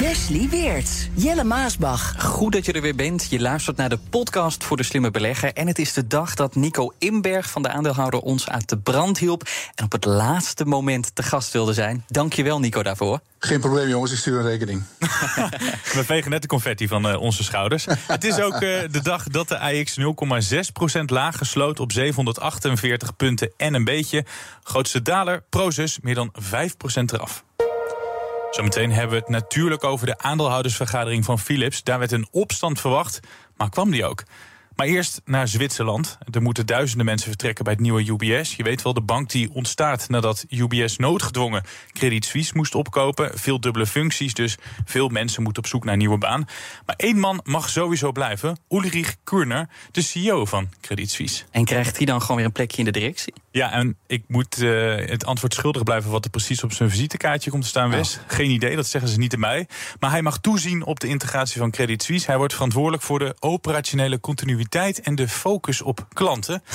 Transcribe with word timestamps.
Wesley 0.00 0.48
Weerts, 0.48 1.08
Jelle 1.14 1.44
Maasbach. 1.44 2.14
Goed 2.18 2.52
dat 2.52 2.66
je 2.66 2.72
er 2.72 2.82
weer 2.82 2.94
bent. 2.94 3.26
Je 3.30 3.40
luistert 3.40 3.76
naar 3.76 3.88
de 3.88 3.98
podcast 4.10 4.64
voor 4.64 4.76
de 4.76 4.82
slimme 4.82 5.10
belegger. 5.10 5.52
En 5.52 5.66
het 5.66 5.78
is 5.78 5.92
de 5.92 6.06
dag 6.06 6.34
dat 6.34 6.54
Nico 6.54 6.92
Imberg 6.98 7.50
van 7.50 7.62
de 7.62 7.68
aandeelhouder 7.68 8.20
ons 8.20 8.48
uit 8.48 8.68
de 8.68 8.78
brand 8.78 9.18
hielp. 9.18 9.48
En 9.74 9.84
op 9.84 9.92
het 9.92 10.04
laatste 10.04 10.64
moment 10.64 11.14
te 11.14 11.22
gast 11.22 11.52
wilde 11.52 11.72
zijn. 11.72 12.04
Dankjewel 12.06 12.60
Nico 12.60 12.82
daarvoor. 12.82 13.20
Geen 13.38 13.60
probleem 13.60 13.88
jongens, 13.88 14.12
ik 14.12 14.18
stuur 14.18 14.38
een 14.38 14.46
rekening. 14.46 14.82
We 15.96 16.04
vegen 16.04 16.30
net 16.30 16.42
de 16.42 16.48
confetti 16.48 16.88
van 16.88 17.08
uh, 17.08 17.20
onze 17.20 17.44
schouders. 17.44 17.86
Het 18.06 18.24
is 18.24 18.40
ook 18.40 18.54
uh, 18.54 18.60
de 18.90 19.00
dag 19.02 19.24
dat 19.24 19.48
de 19.48 19.58
AX 19.58 19.98
0,6% 20.98 21.04
lager 21.06 21.46
sloot 21.46 21.80
op 21.80 21.92
748 21.92 23.16
punten 23.16 23.52
en 23.56 23.74
een 23.74 23.84
beetje. 23.84 24.24
Grootste 24.62 25.02
daler, 25.02 25.42
Prozus, 25.48 25.98
meer 26.00 26.14
dan 26.14 26.32
5% 26.42 26.44
eraf. 27.06 27.44
Zometeen 28.50 28.92
hebben 28.92 29.10
we 29.10 29.16
het 29.16 29.28
natuurlijk 29.28 29.84
over 29.84 30.06
de 30.06 30.18
aandeelhoudersvergadering 30.18 31.24
van 31.24 31.38
Philips. 31.38 31.82
Daar 31.82 31.98
werd 31.98 32.12
een 32.12 32.28
opstand 32.30 32.80
verwacht, 32.80 33.20
maar 33.56 33.70
kwam 33.70 33.90
die 33.90 34.04
ook? 34.04 34.24
Maar 34.76 34.86
eerst 34.86 35.20
naar 35.24 35.48
Zwitserland. 35.48 36.18
Er 36.30 36.42
moeten 36.42 36.66
duizenden 36.66 37.06
mensen 37.06 37.28
vertrekken 37.28 37.64
bij 37.64 37.72
het 37.72 37.82
nieuwe 37.82 38.10
UBS. 38.10 38.56
Je 38.56 38.62
weet 38.62 38.82
wel, 38.82 38.94
de 38.94 39.00
bank 39.00 39.30
die 39.30 39.50
ontstaat 39.52 40.08
nadat 40.08 40.44
UBS 40.48 40.96
noodgedwongen 40.96 41.64
Credit 41.92 42.24
Suisse 42.24 42.52
moest 42.56 42.74
opkopen. 42.74 43.38
Veel 43.38 43.60
dubbele 43.60 43.86
functies, 43.86 44.34
dus 44.34 44.56
veel 44.84 45.08
mensen 45.08 45.42
moeten 45.42 45.62
op 45.62 45.68
zoek 45.68 45.84
naar 45.84 45.92
een 45.92 45.98
nieuwe 45.98 46.18
baan. 46.18 46.44
Maar 46.86 46.96
één 46.96 47.18
man 47.18 47.40
mag 47.44 47.68
sowieso 47.68 48.12
blijven. 48.12 48.58
Ulrich 48.68 49.16
Kurner, 49.24 49.68
de 49.92 50.02
CEO 50.02 50.44
van 50.44 50.68
Credit 50.80 51.10
Suisse. 51.10 51.44
En 51.50 51.64
krijgt 51.64 51.96
hij 51.96 52.06
dan 52.06 52.20
gewoon 52.20 52.36
weer 52.36 52.46
een 52.46 52.52
plekje 52.52 52.78
in 52.78 52.84
de 52.84 52.90
directie? 52.90 53.32
Ja, 53.52 53.72
en 53.72 53.96
ik 54.06 54.24
moet 54.26 54.60
uh, 54.60 54.96
het 55.08 55.24
antwoord 55.24 55.54
schuldig 55.54 55.82
blijven 55.82 56.10
wat 56.10 56.24
er 56.24 56.30
precies 56.30 56.64
op 56.64 56.72
zijn 56.72 56.90
visitekaartje 56.90 57.50
komt 57.50 57.62
te 57.62 57.68
staan, 57.68 57.90
Wes. 57.90 58.16
Oh. 58.16 58.22
Geen 58.26 58.50
idee, 58.50 58.76
dat 58.76 58.86
zeggen 58.86 59.10
ze 59.10 59.18
niet 59.18 59.32
in 59.32 59.40
mij. 59.40 59.68
Maar 60.00 60.10
hij 60.10 60.22
mag 60.22 60.38
toezien 60.38 60.84
op 60.84 61.00
de 61.00 61.08
integratie 61.08 61.60
van 61.60 61.70
Credit 61.70 62.02
Suisse. 62.02 62.26
Hij 62.26 62.36
wordt 62.36 62.54
verantwoordelijk 62.54 63.02
voor 63.02 63.18
de 63.18 63.36
operationele 63.40 64.20
continuïteit 64.20 65.00
en 65.00 65.14
de 65.14 65.28
focus 65.28 65.82
op 65.82 66.06
klanten. 66.12 66.62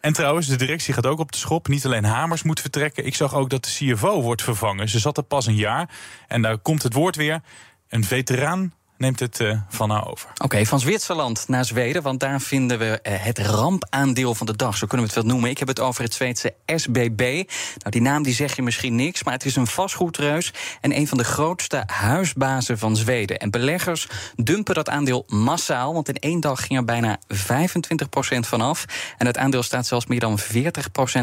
En 0.00 0.12
trouwens, 0.12 0.46
de 0.46 0.56
directie 0.56 0.94
gaat 0.94 1.06
ook 1.06 1.18
op 1.18 1.32
de 1.32 1.38
schop. 1.38 1.68
Niet 1.68 1.84
alleen 1.84 2.04
Hamers 2.04 2.42
moet 2.42 2.60
vertrekken. 2.60 3.06
Ik 3.06 3.14
zag 3.14 3.34
ook 3.34 3.50
dat 3.50 3.64
de 3.64 3.70
CFO 3.70 4.22
wordt 4.22 4.42
vervangen. 4.42 4.88
Ze 4.88 4.98
zat 4.98 5.16
er 5.16 5.22
pas 5.22 5.46
een 5.46 5.54
jaar. 5.54 5.90
En 6.28 6.42
daar 6.42 6.58
komt 6.58 6.82
het 6.82 6.92
woord 6.92 7.16
weer. 7.16 7.40
Een 7.88 8.04
veteraan 8.04 8.72
neemt 8.98 9.20
het 9.20 9.40
uh, 9.40 9.60
van 9.68 9.90
haar 9.90 10.10
over. 10.10 10.30
Oké, 10.44 10.64
van 10.64 10.80
Zwitserland 10.80 11.48
naar 11.48 11.64
Zweden, 11.64 12.02
want 12.02 12.20
daar 12.20 12.40
vinden 12.40 12.78
we 12.78 13.00
uh, 13.02 13.12
het 13.16 13.38
rampaandeel 13.38 14.34
van 14.34 14.46
de 14.46 14.56
dag. 14.56 14.76
Zo 14.76 14.86
kunnen 14.86 15.06
we 15.06 15.12
het 15.12 15.22
wel 15.22 15.32
noemen. 15.32 15.50
Ik 15.50 15.58
heb 15.58 15.68
het 15.68 15.80
over 15.80 16.02
het 16.02 16.14
Zweedse 16.14 16.54
SBB. 16.66 17.18
Nou, 17.18 17.90
die 17.90 18.00
naam 18.00 18.22
die 18.22 18.34
zeg 18.34 18.56
je 18.56 18.62
misschien 18.62 18.94
niks, 18.94 19.22
maar 19.22 19.34
het 19.34 19.44
is 19.44 19.56
een 19.56 19.66
vastgoedreus 19.66 20.52
en 20.80 20.96
een 20.96 21.08
van 21.08 21.18
de 21.18 21.24
grootste 21.24 21.82
huisbazen 21.86 22.78
van 22.78 22.96
Zweden. 22.96 23.38
En 23.38 23.50
beleggers 23.50 24.08
dumpen 24.36 24.74
dat 24.74 24.88
aandeel 24.88 25.24
massaal, 25.26 25.92
want 25.92 26.08
in 26.08 26.16
één 26.16 26.40
dag 26.40 26.66
ging 26.66 26.78
er 26.78 26.84
bijna 26.84 27.18
25% 27.34 28.38
vanaf. 28.38 28.84
En 29.18 29.26
het 29.26 29.38
aandeel 29.38 29.62
staat 29.62 29.86
zelfs 29.86 30.06
meer 30.06 30.20
dan 30.20 30.38
40% 30.40 30.42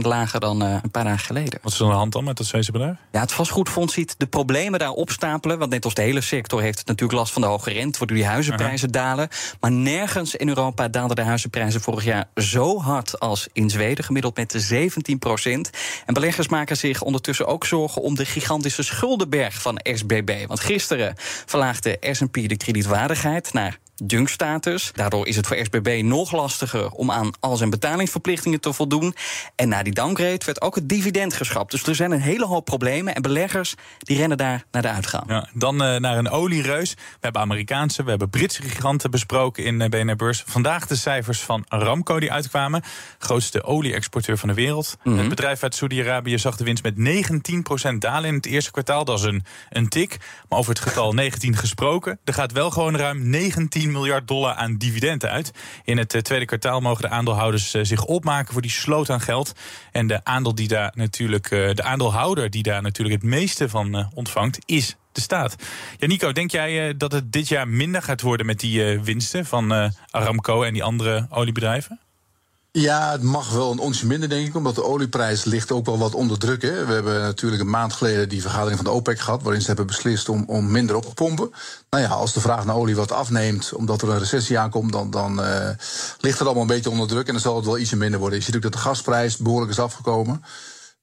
lager 0.02 0.40
dan 0.40 0.64
uh, 0.64 0.78
een 0.84 0.92
paar 0.92 1.04
dagen 1.04 1.26
geleden. 1.26 1.60
Wat 1.62 1.72
is 1.72 1.80
er 1.80 1.86
aan 1.86 1.92
de 1.92 1.98
hand 1.98 2.12
dan 2.12 2.24
met 2.24 2.38
dat 2.38 2.46
Zweedse 2.46 2.72
bedrijf? 2.72 2.98
Ja, 3.12 3.20
het 3.20 3.32
vastgoedfonds 3.32 3.94
ziet 3.94 4.16
de 4.18 4.28
problemen 4.28 4.80
daar 4.80 4.90
opstapelen, 4.90 5.58
want 5.60 5.72
net 5.72 5.86
als 5.86 5.94
de 5.94 6.02
hele 6.02 6.22
sector 6.22 6.62
heeft 6.62 6.78
het 6.78 6.88
natuurlijk 6.88 7.20
last 7.20 7.34
van 7.34 7.42
de 7.42 7.48
hoge 7.48 7.65
gerend, 7.66 7.98
waardoor 7.98 8.18
die 8.18 8.26
huizenprijzen 8.26 8.92
dalen. 8.92 9.28
Maar 9.60 9.72
nergens 9.72 10.36
in 10.36 10.48
Europa 10.48 10.88
daalden 10.88 11.16
de 11.16 11.22
huizenprijzen 11.22 11.82
vorig 11.82 12.04
jaar 12.04 12.26
zo 12.36 12.80
hard 12.82 13.20
als 13.20 13.48
in 13.54 13.70
Zweden, 13.70 14.04
gemiddeld 14.04 14.36
met 14.36 14.54
17 14.58 15.20
procent. 15.20 15.70
En 16.06 16.14
beleggers 16.14 16.48
maken 16.48 16.78
zich 16.78 17.02
ondertussen 17.02 17.48
ook 17.48 17.66
zorgen 17.66 18.02
om 18.02 18.16
de 18.16 18.26
gigantische 18.26 18.84
schuldenberg 18.84 19.62
van 19.62 19.80
SBB. 19.84 20.48
Want 20.48 20.60
gisteren 20.60 21.14
verlaagde 21.46 21.98
S&P 22.12 22.34
de 22.34 22.58
kredietwaardigheid 22.58 23.54
naar 23.54 23.80
junkstatus. 24.08 24.92
Daardoor 24.94 25.28
is 25.28 25.36
het 25.36 25.48
voor 25.48 25.58
SBB 25.58 26.02
nog 26.04 26.32
lastiger 26.32 26.90
om 26.90 27.12
aan 27.12 27.32
al 27.40 27.58
zijn 27.58 27.70
betalingsverplichtingen 27.70 28.62
te 28.62 28.74
voldoen. 28.74 29.16
En 29.56 29.70
na 29.70 29.84
die 29.84 29.94
downgrade 29.94 30.46
werd 30.46 30.62
ook 30.62 30.76
het 30.76 30.90
dividend 30.90 31.34
geschrapt. 31.34 31.72
Dus 31.72 31.84
er 31.84 31.96
zijn 31.96 32.12
een 32.12 32.22
hele 32.22 32.46
hoop 32.46 32.66
problemen 32.66 33.16
en 33.16 33.22
beleggers 33.22 33.76
die 34.00 34.18
rennen 34.18 34.38
daar 34.38 34.64
naar 34.72 34.82
de 34.82 34.88
uitgang. 34.88 35.24
Ja, 35.28 35.50
dan 35.54 35.74
uh, 35.74 36.00
naar 36.00 36.18
een 36.18 36.30
oliereus. 36.30 36.94
We 36.94 37.00
hebben 37.20 37.42
Amerikaanse, 37.42 38.04
we 38.04 38.10
hebben 38.10 38.30
Britse 38.30 38.62
giganten 38.62 39.12
besproken 39.12 39.64
in 39.64 39.82
uh, 39.82 39.88
BNR 39.88 40.16
Beurs. 40.16 40.44
Vandaag 40.46 40.88
de 40.88 40.96
cijfers 40.96 41.40
van 41.40 41.66
Aramco 41.68 42.20
die 42.20 42.32
uitkwamen. 42.32 42.84
Grootste 43.18 43.64
olie-exporteur 43.64 44.38
van 44.38 44.50
de 44.50 44.56
wereld. 44.56 44.96
Mm 45.04 45.12
-hmm. 45.12 45.20
Het 45.20 45.30
bedrijf 45.30 45.64
uit 45.64 45.76
Saudi-Arabië 45.76 46.40
zag 46.40 46.58
de 46.58 46.64
winst 46.64 46.84
met 46.84 46.96
19% 47.94 47.98
dalen 47.98 48.30
in 48.30 48.36
het 48.36 48.46
eerste 48.46 48.72
kwartaal. 48.72 49.06
Dat 49.06 49.20
is 49.20 49.26
een, 49.26 49.44
een 49.70 49.90
tik. 49.90 50.18
Maar 50.50 50.60
over 50.60 50.74
het 50.74 50.82
getal 50.82 51.14
19 51.14 51.56
gesproken. 51.56 52.20
Er 52.24 52.34
gaat 52.34 52.52
wel 52.52 52.72
gewoon 52.72 52.98
ruim 52.98 53.30
19 53.30 53.85
miljard 53.92 54.28
dollar 54.28 54.54
aan 54.54 54.78
dividenden 54.78 55.30
uit. 55.30 55.52
In 55.84 55.98
het 55.98 56.24
tweede 56.24 56.46
kwartaal 56.46 56.80
mogen 56.80 57.02
de 57.02 57.10
aandeelhouders 57.10 57.72
zich 57.72 58.04
opmaken 58.06 58.54
voor 58.54 58.62
die 58.62 58.72
sloot 58.72 59.10
aan 59.10 59.22
geld. 59.22 59.54
En 59.92 60.08
de, 60.08 60.24
aandeel 60.24 60.56
die 60.56 60.68
daar 60.68 60.92
natuurlijk, 60.96 61.50
de 61.50 61.84
aandeelhouder 61.84 62.50
die 62.50 62.64
daar 62.64 62.82
natuurlijk 62.82 63.22
het 63.22 63.32
meeste 63.32 63.70
van 63.70 64.10
ontvangt, 64.14 64.60
is 64.66 64.96
de 65.12 65.22
staat. 65.22 65.56
Ja, 65.98 66.08
Nico, 66.08 66.32
denk 66.32 66.52
jij 66.52 66.98
dat 66.98 67.12
het 67.12 67.32
dit 67.32 67.48
jaar 67.48 67.68
minder 67.68 68.02
gaat 68.02 68.22
worden 68.22 68.46
met 68.46 68.60
die 68.60 69.00
winsten 69.00 69.46
van 69.46 69.92
Aramco 70.12 70.64
en 70.64 70.74
die 70.74 70.84
andere 70.84 71.28
oliebedrijven? 71.30 72.00
Ja, 72.78 73.12
het 73.12 73.22
mag 73.22 73.52
wel 73.52 73.72
een 73.72 73.80
onsje 73.80 74.06
minder, 74.06 74.30
denk 74.30 74.48
ik, 74.48 74.56
omdat 74.56 74.76
de 74.76 74.84
olieprijs 74.84 75.44
ligt 75.44 75.72
ook 75.72 75.86
wel 75.86 75.98
wat 75.98 76.16
onder 76.16 76.40
druk. 76.40 76.62
Hè. 76.62 76.86
We 76.86 76.94
hebben 76.94 77.22
natuurlijk 77.22 77.62
een 77.62 77.70
maand 77.70 77.94
geleden 77.94 78.30
die 78.30 78.42
vergadering 78.42 78.76
van 78.76 78.86
de 78.86 78.92
OPEC 78.92 79.20
gehad, 79.20 79.42
waarin 79.42 79.62
ze 79.62 79.68
hebben 79.68 79.86
beslist 79.86 80.30
om, 80.30 80.44
om 80.48 80.72
minder 80.72 80.96
op 80.96 81.06
te 81.06 81.14
pompen. 81.14 81.52
Nou 81.90 82.04
ja, 82.04 82.10
als 82.10 82.34
de 82.34 82.40
vraag 82.40 82.66
naar 82.66 82.76
olie 82.76 82.96
wat 82.96 83.12
afneemt, 83.12 83.74
omdat 83.74 84.02
er 84.02 84.10
een 84.10 84.20
recessie 84.20 84.60
aankomt, 84.60 84.92
dan, 84.92 85.10
dan 85.12 85.40
uh, 85.40 85.70
ligt 86.20 86.38
het 86.40 86.48
allemaal 86.48 86.62
een 86.62 86.76
beetje 86.76 86.90
onder 86.90 87.08
druk 87.08 87.28
en 87.28 87.34
dan 87.34 87.42
zal 87.42 87.56
het 87.56 87.66
wel 87.66 87.78
ietsje 87.78 87.96
minder 87.96 88.20
worden. 88.20 88.40
Je 88.40 88.46
ziet 88.46 88.56
ook 88.56 88.62
dat 88.62 88.74
de 88.74 88.78
gasprijs 88.78 89.38
behoorlijk 89.38 89.72
is 89.72 89.80
afgekomen. 89.80 90.44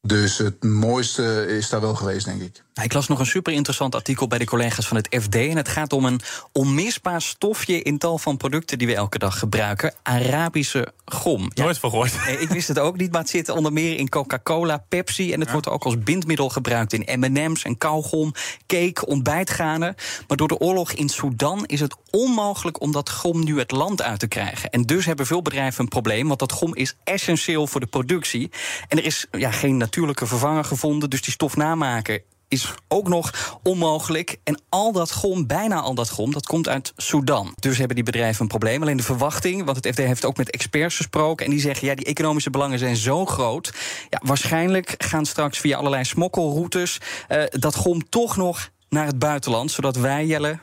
Dus 0.01 0.39
het 0.39 0.63
mooiste 0.63 1.47
is 1.47 1.69
daar 1.69 1.81
wel 1.81 1.95
geweest, 1.95 2.25
denk 2.25 2.43
ik. 2.43 2.63
Ik 2.81 2.93
las 2.93 3.09
nog 3.09 3.19
een 3.19 3.27
super 3.27 3.53
interessant 3.53 3.95
artikel 3.95 4.27
bij 4.27 4.39
de 4.39 4.45
collega's 4.45 4.87
van 4.87 4.97
het 4.97 5.17
FD. 5.21 5.35
En 5.35 5.57
het 5.57 5.69
gaat 5.69 5.93
om 5.93 6.05
een 6.05 6.21
onmisbaar 6.53 7.23
stofje 7.23 7.83
in 7.83 7.99
tal 7.99 8.19
van 8.19 8.37
producten 8.37 8.79
die 8.79 8.87
we 8.87 8.95
elke 8.95 9.19
dag 9.19 9.39
gebruiken: 9.39 9.95
Arabische 10.03 10.93
gom. 11.05 11.51
Nooit 11.55 11.79
van 11.79 11.91
gehoord. 11.91 12.13
Ik 12.41 12.49
wist 12.49 12.69
het 12.69 12.79
ook 12.79 12.97
niet, 12.97 13.13
maar 13.13 13.21
het 13.21 13.31
zit 13.31 13.49
onder 13.49 13.73
meer 13.73 13.99
in 13.99 14.09
Coca-Cola, 14.09 14.85
Pepsi. 14.89 15.33
En 15.33 15.39
het 15.39 15.47
ja. 15.47 15.53
wordt 15.53 15.69
ook 15.69 15.85
als 15.85 15.99
bindmiddel 15.99 16.49
gebruikt 16.49 16.93
in 16.93 17.21
MM's 17.21 17.63
en 17.63 17.79
kauwgom, 17.79 18.33
cake, 18.67 19.07
ontbijtgranen. 19.07 19.95
Maar 20.29 20.37
door 20.37 20.49
de 20.49 20.59
oorlog 20.59 20.93
in 20.93 21.09
Sudan 21.09 21.67
is 21.67 21.81
het 21.81 21.97
onmogelijk 22.11 22.81
om 22.81 22.93
dat 22.93 23.11
gom 23.11 23.45
nu 23.45 23.59
het 23.59 23.71
land 23.71 24.03
uit 24.03 24.19
te 24.19 24.29
krijgen. 24.29 24.71
En 24.71 24.83
dus 24.83 25.07
hebben 25.07 25.27
veel 25.27 25.43
bedrijven 25.43 25.83
een 25.83 25.89
probleem, 25.89 26.27
want 26.27 26.39
dat 26.39 26.53
gom 26.53 26.75
is 26.75 26.97
essentieel 27.05 27.67
voor 27.67 27.81
de 27.81 27.87
productie. 27.87 28.51
En 28.89 28.99
er 28.99 29.05
is 29.05 29.27
ja, 29.31 29.51
geen 29.51 29.77
natuurlijke 29.77 30.27
vervanger 30.27 30.65
gevonden, 30.65 31.11
dus 31.11 31.23
die 31.23 31.33
stof 31.33 31.57
namaken 31.57 32.23
is 32.53 32.75
ook 32.89 33.09
nog 33.09 33.59
onmogelijk. 33.63 34.37
En 34.45 34.61
al 34.69 34.93
dat 34.93 35.13
gom, 35.13 35.47
bijna 35.47 35.81
al 35.81 35.95
dat 35.95 36.11
gom, 36.11 36.33
dat 36.33 36.47
komt 36.47 36.69
uit 36.69 36.93
Sudan. 36.97 37.55
Dus 37.61 37.79
hebben 37.79 37.97
die 37.97 38.05
bedrijven 38.05 38.43
een 38.43 38.49
probleem. 38.49 38.83
Alleen 38.83 38.97
de 38.97 39.03
verwachting, 39.03 39.65
want 39.65 39.77
het 39.77 39.87
FD 39.87 39.99
heeft 39.99 40.25
ook 40.25 40.37
met 40.37 40.51
experts 40.51 40.97
gesproken... 40.97 41.45
en 41.45 41.51
die 41.51 41.61
zeggen, 41.61 41.87
ja, 41.87 41.95
die 41.95 42.07
economische 42.07 42.51
belangen 42.51 42.79
zijn 42.79 42.97
zo 42.97 43.27
groot... 43.27 43.73
Ja, 44.09 44.21
waarschijnlijk 44.25 44.95
gaan 44.99 45.27
straks 45.27 45.59
via 45.59 45.77
allerlei 45.77 46.05
smokkelroutes... 46.05 46.99
Uh, 47.29 47.43
dat 47.49 47.75
gom 47.75 48.09
toch 48.09 48.37
nog 48.37 48.71
naar 48.89 49.07
het 49.07 49.19
buitenland, 49.19 49.71
zodat 49.71 49.97
wij, 49.97 50.27
Jelle... 50.27 50.59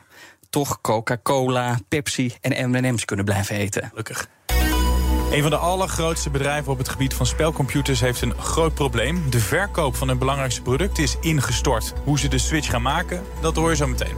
toch 0.50 0.80
Coca-Cola, 0.80 1.78
Pepsi 1.88 2.34
en 2.40 2.70
M&M's 2.70 3.04
kunnen 3.04 3.24
blijven 3.24 3.56
eten. 3.56 3.88
Gelukkig. 3.88 4.28
Een 5.30 5.42
van 5.42 5.50
de 5.50 5.56
allergrootste 5.56 6.30
bedrijven 6.30 6.72
op 6.72 6.78
het 6.78 6.88
gebied 6.88 7.14
van 7.14 7.26
spelcomputers 7.26 8.00
heeft 8.00 8.22
een 8.22 8.38
groot 8.38 8.74
probleem. 8.74 9.30
De 9.30 9.40
verkoop 9.40 9.96
van 9.96 10.08
hun 10.08 10.18
belangrijkste 10.18 10.62
product 10.62 10.98
is 10.98 11.16
ingestort. 11.20 11.92
Hoe 12.04 12.18
ze 12.18 12.28
de 12.28 12.38
switch 12.38 12.70
gaan 12.70 12.82
maken, 12.82 13.22
dat 13.40 13.56
hoor 13.56 13.70
je 13.70 13.76
zo 13.76 13.86
meteen. 13.86 14.16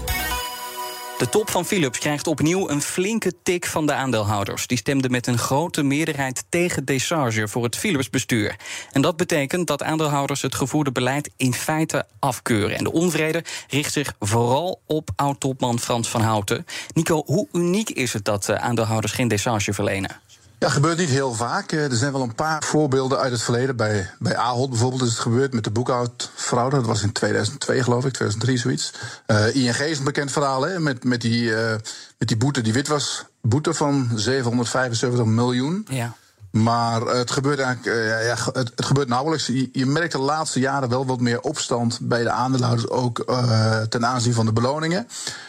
De 1.18 1.28
top 1.28 1.50
van 1.50 1.64
Philips 1.64 1.98
krijgt 1.98 2.26
opnieuw 2.26 2.68
een 2.68 2.82
flinke 2.82 3.32
tik 3.42 3.66
van 3.66 3.86
de 3.86 3.92
aandeelhouders. 3.92 4.66
Die 4.66 4.78
stemden 4.78 5.10
met 5.10 5.26
een 5.26 5.38
grote 5.38 5.82
meerderheid 5.82 6.44
tegen 6.48 6.84
decharge 6.84 7.48
voor 7.48 7.64
het 7.64 7.76
Philips-bestuur. 7.76 8.56
En 8.92 9.02
dat 9.02 9.16
betekent 9.16 9.66
dat 9.66 9.82
aandeelhouders 9.82 10.42
het 10.42 10.54
gevoerde 10.54 10.92
beleid 10.92 11.30
in 11.36 11.54
feite 11.54 12.06
afkeuren. 12.18 12.76
En 12.76 12.84
de 12.84 12.92
onvrede 12.92 13.44
richt 13.68 13.92
zich 13.92 14.14
vooral 14.18 14.80
op 14.86 15.10
oud-topman 15.16 15.78
Frans 15.78 16.08
van 16.08 16.20
Houten. 16.20 16.66
Nico, 16.94 17.22
hoe 17.26 17.48
uniek 17.52 17.90
is 17.90 18.12
het 18.12 18.24
dat 18.24 18.48
eh, 18.48 18.56
aandeelhouders 18.56 19.12
geen 19.12 19.28
decharge 19.28 19.72
verlenen? 19.72 20.20
Ja, 20.62 20.68
gebeurt 20.68 20.98
niet 20.98 21.08
heel 21.08 21.32
vaak. 21.32 21.72
Eh, 21.72 21.84
er 21.84 21.96
zijn 21.96 22.12
wel 22.12 22.22
een 22.22 22.34
paar 22.34 22.62
voorbeelden 22.64 23.18
uit 23.18 23.32
het 23.32 23.42
verleden. 23.42 23.76
Bij, 23.76 24.10
bij 24.18 24.36
Ahold 24.36 24.70
bijvoorbeeld 24.70 25.02
is 25.02 25.08
het 25.08 25.18
gebeurd 25.18 25.54
met 25.54 25.64
de 25.64 25.70
boekhoudfraude. 25.70 26.76
Dat 26.76 26.86
was 26.86 27.02
in 27.02 27.12
2002 27.12 27.82
geloof 27.82 28.04
ik, 28.04 28.12
2003 28.12 28.56
zoiets. 28.56 28.92
Uh, 29.26 29.54
ING 29.54 29.76
is 29.76 29.98
een 29.98 30.04
bekend 30.04 30.32
verhaal, 30.32 30.62
hè, 30.62 30.80
met, 30.80 31.04
met, 31.04 31.20
die, 31.20 31.42
uh, 31.42 31.70
met 32.18 32.28
die 32.28 32.36
boete 32.36 32.60
die 32.60 32.72
wit 32.72 32.88
was. 32.88 33.24
Boete 33.40 33.74
van 33.74 34.10
775 34.14 35.24
miljoen. 35.24 35.86
Ja. 35.88 36.16
Maar 36.52 37.00
het 37.00 37.30
gebeurt 37.30 37.58
eigenlijk 37.58 37.96
uh, 37.96 38.26
ja, 38.26 38.36
het, 38.52 38.72
het, 38.74 38.84
gebeurt 38.84 39.08
nauwelijks. 39.08 39.46
Je, 39.46 39.68
je, 39.72 39.86
merkt 39.86 40.12
de 40.12 40.18
laatste 40.18 40.60
jaren 40.60 40.88
wel 40.88 41.06
wat 41.06 41.20
meer 41.20 41.40
opstand 41.40 41.98
bij 42.02 42.22
de 42.22 42.30
aandeelhouders, 42.30 42.88
ook 42.88 43.24
uh, 43.28 43.80
ten 43.80 44.06
aanzien 44.06 44.32
van 44.32 44.46
de 44.46 44.52
beloningen. 44.52 45.08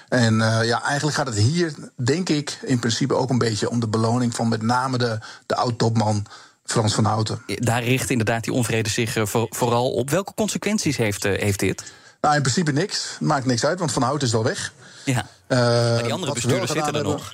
En 0.09 0.33
uh, 0.33 0.63
ja, 0.63 0.83
eigenlijk 0.83 1.17
gaat 1.17 1.27
het 1.27 1.38
hier, 1.38 1.73
denk 1.95 2.29
ik, 2.29 2.59
in 2.61 2.79
principe 2.79 3.13
ook 3.13 3.29
een 3.29 3.38
beetje 3.38 3.69
om 3.69 3.79
de 3.79 3.88
beloning 3.88 4.35
van 4.35 4.47
met 4.47 4.61
name 4.61 4.97
de, 4.97 5.19
de 5.45 5.55
oud-topman 5.55 6.25
Frans 6.65 6.94
van 6.94 7.05
Houten. 7.05 7.44
Daar 7.45 7.83
richt 7.83 8.09
inderdaad 8.09 8.44
die 8.44 8.53
onvrede 8.53 8.89
zich 8.89 9.17
voor, 9.23 9.47
vooral 9.50 9.91
op. 9.91 10.09
Welke 10.09 10.33
consequenties 10.33 10.97
heeft, 10.97 11.23
heeft 11.23 11.59
dit? 11.59 11.83
Nou, 12.21 12.35
in 12.35 12.41
principe 12.41 12.71
niks. 12.71 13.17
Maakt 13.19 13.45
niks 13.45 13.65
uit, 13.65 13.79
want 13.79 13.91
Van 13.91 14.01
Houten 14.01 14.27
is 14.27 14.33
al 14.33 14.44
weg. 14.44 14.73
Ja. 15.05 15.25
maar 15.47 16.03
die 16.03 16.13
andere 16.13 16.33
bestuurders 16.33 16.71
zitten 16.71 16.95
er 16.95 17.03
nog. 17.03 17.33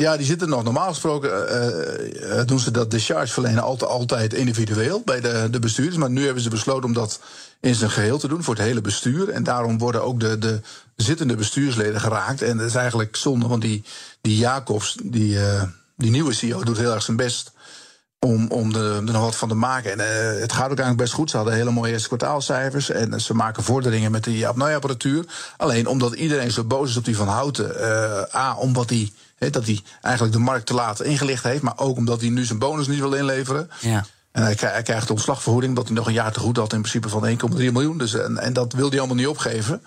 Ja, 0.00 0.16
die 0.16 0.26
zitten 0.26 0.48
nog. 0.48 0.64
Normaal 0.64 0.88
gesproken 0.88 1.30
uh, 1.30 2.38
uh, 2.38 2.46
doen 2.46 2.58
ze 2.58 2.70
dat 2.70 2.90
discharge 2.90 3.32
verlenen 3.32 3.62
altijd, 3.62 4.34
individueel 4.34 5.02
bij 5.04 5.20
de, 5.20 5.48
de 5.50 5.58
bestuurders. 5.58 5.96
Maar 5.96 6.10
nu 6.10 6.24
hebben 6.24 6.42
ze 6.42 6.48
besloten 6.48 6.84
om 6.84 6.92
dat 6.92 7.20
in 7.60 7.74
zijn 7.74 7.90
geheel 7.90 8.18
te 8.18 8.28
doen 8.28 8.42
voor 8.42 8.54
het 8.54 8.62
hele 8.62 8.80
bestuur. 8.80 9.28
En 9.28 9.42
daarom 9.42 9.78
worden 9.78 10.02
ook 10.02 10.20
de, 10.20 10.38
de 10.38 10.60
zittende 10.96 11.34
bestuursleden 11.34 12.00
geraakt. 12.00 12.42
En 12.42 12.56
dat 12.56 12.66
is 12.66 12.74
eigenlijk 12.74 13.16
zonde, 13.16 13.46
want 13.46 13.62
die, 13.62 13.84
die 14.20 14.36
Jacobs, 14.36 14.96
die, 15.02 15.38
die 15.96 16.10
nieuwe 16.10 16.32
CEO, 16.32 16.64
doet 16.64 16.78
heel 16.78 16.92
erg 16.92 17.02
zijn 17.02 17.16
best 17.16 17.52
om, 18.18 18.48
om 18.50 18.74
er, 18.74 19.02
nog 19.02 19.22
wat 19.22 19.36
van 19.36 19.48
te 19.48 19.54
maken. 19.54 19.92
En 19.92 19.98
het 20.40 20.52
gaat 20.52 20.70
ook 20.70 20.78
eigenlijk 20.78 20.96
best 20.96 21.12
goed. 21.12 21.30
Ze 21.30 21.36
hadden 21.36 21.54
hele 21.54 21.70
mooie 21.70 21.92
eerste 21.92 22.08
kwartaalcijfers. 22.08 22.90
En 22.90 23.20
ze 23.20 23.34
maken 23.34 23.62
vorderingen 23.62 24.10
met 24.10 24.24
die 24.24 24.48
apnoeapparatuur. 24.48 25.24
Alleen 25.56 25.86
omdat 25.86 26.14
iedereen 26.14 26.50
zo 26.50 26.64
boos 26.64 26.90
is 26.90 26.96
op 26.96 27.04
die 27.04 27.16
van 27.16 27.28
Houten. 27.28 27.76
A, 28.34 28.56
omdat 28.56 28.88
die, 28.88 29.12
he, 29.40 29.50
dat 29.50 29.66
hij 29.66 29.80
eigenlijk 30.00 30.34
de 30.34 30.42
markt 30.42 30.66
te 30.66 30.74
laat 30.74 31.02
ingelicht 31.02 31.42
heeft. 31.42 31.62
Maar 31.62 31.78
ook 31.78 31.96
omdat 31.96 32.20
hij 32.20 32.30
nu 32.30 32.44
zijn 32.44 32.58
bonus 32.58 32.86
niet 32.86 32.98
wil 32.98 33.12
inleveren. 33.12 33.70
Ja. 33.80 34.04
En 34.32 34.42
hij, 34.42 34.56
hij 34.58 34.82
krijgt 34.82 35.06
de 35.06 35.12
ontslagvergoeding, 35.12 35.76
dat 35.76 35.86
hij 35.86 35.96
nog 35.96 36.06
een 36.06 36.12
jaar 36.12 36.32
te 36.32 36.40
goed 36.40 36.56
had, 36.56 36.72
in 36.72 36.80
principe 36.80 37.08
van 37.08 37.28
1,3 37.28 37.36
miljoen. 37.56 37.98
Dus, 37.98 38.14
en, 38.14 38.38
en 38.38 38.52
dat 38.52 38.72
wil 38.72 38.88
hij 38.88 38.98
allemaal 38.98 39.16
niet 39.16 39.26
opgeven. 39.26 39.82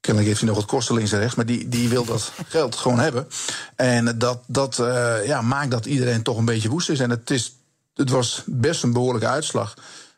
Kennelijk 0.00 0.32
heeft 0.32 0.40
hij 0.40 0.48
nog 0.48 0.58
wat 0.58 0.68
kosten 0.68 0.94
links 0.94 1.12
en 1.12 1.18
rechts, 1.18 1.34
maar 1.34 1.46
die, 1.46 1.68
die 1.68 1.88
wil 1.88 2.04
dat 2.04 2.32
geld 2.48 2.76
gewoon 2.76 2.98
hebben. 2.98 3.28
En 3.76 4.18
dat, 4.18 4.42
dat 4.46 4.78
uh, 4.78 5.26
ja, 5.26 5.42
maakt 5.42 5.70
dat 5.70 5.86
iedereen 5.86 6.22
toch 6.22 6.36
een 6.36 6.44
beetje 6.44 6.68
woest 6.68 6.88
is. 6.88 7.00
En 7.00 7.10
het 7.10 7.30
is 7.30 7.52
het 7.94 8.10
was 8.10 8.42
best 8.46 8.82
een 8.82 8.92
behoorlijke 8.92 9.28
uitslag. 9.28 9.74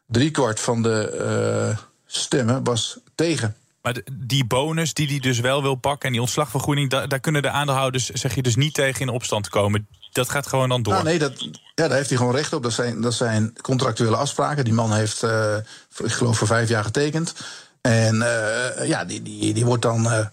Driekwart 0.06 0.60
van 0.60 0.82
de 0.82 1.68
uh, 1.70 1.78
stemmen 2.06 2.64
was 2.64 2.98
tegen. 3.14 3.56
Maar 3.86 3.96
die 4.12 4.44
bonus 4.44 4.94
die 4.94 5.06
hij 5.06 5.18
dus 5.18 5.40
wel 5.40 5.62
wil 5.62 5.74
pakken 5.74 6.06
en 6.06 6.12
die 6.12 6.20
ontslagvergoeding, 6.20 6.90
daar, 6.90 7.20
kunnen 7.20 7.42
de 7.42 7.50
aandeelhouders, 7.50 8.08
zeg 8.10 8.34
je 8.34 8.42
dus 8.42 8.56
niet 8.56 8.74
tegen 8.74 9.00
in 9.00 9.08
opstand 9.08 9.48
komen. 9.48 9.88
Dat 10.12 10.28
gaat 10.28 10.46
gewoon 10.46 10.68
dan 10.68 10.82
door. 10.82 10.92
Nou, 10.92 11.04
nee, 11.04 11.18
dat, 11.18 11.40
ja, 11.74 11.88
daar 11.88 11.96
heeft 11.96 12.08
hij 12.08 12.18
gewoon 12.18 12.34
recht 12.34 12.52
op. 12.52 12.62
Dat 12.62 12.72
zijn, 12.72 13.00
dat 13.00 13.14
zijn 13.14 13.52
contractuele 13.62 14.16
afspraken. 14.16 14.64
Die 14.64 14.72
man 14.72 14.92
heeft, 14.92 15.22
uh, 15.22 15.56
ik 15.96 16.12
geloof, 16.12 16.38
voor 16.38 16.46
vijf 16.46 16.68
jaar 16.68 16.84
getekend. 16.84 17.34
En 17.80 18.14
uh, 18.14 18.88
ja, 18.88 19.04
die, 19.04 19.22
die, 19.22 19.54
die 19.54 19.64
wordt 19.64 19.82
dan 19.82 20.04
uh, 20.04 20.26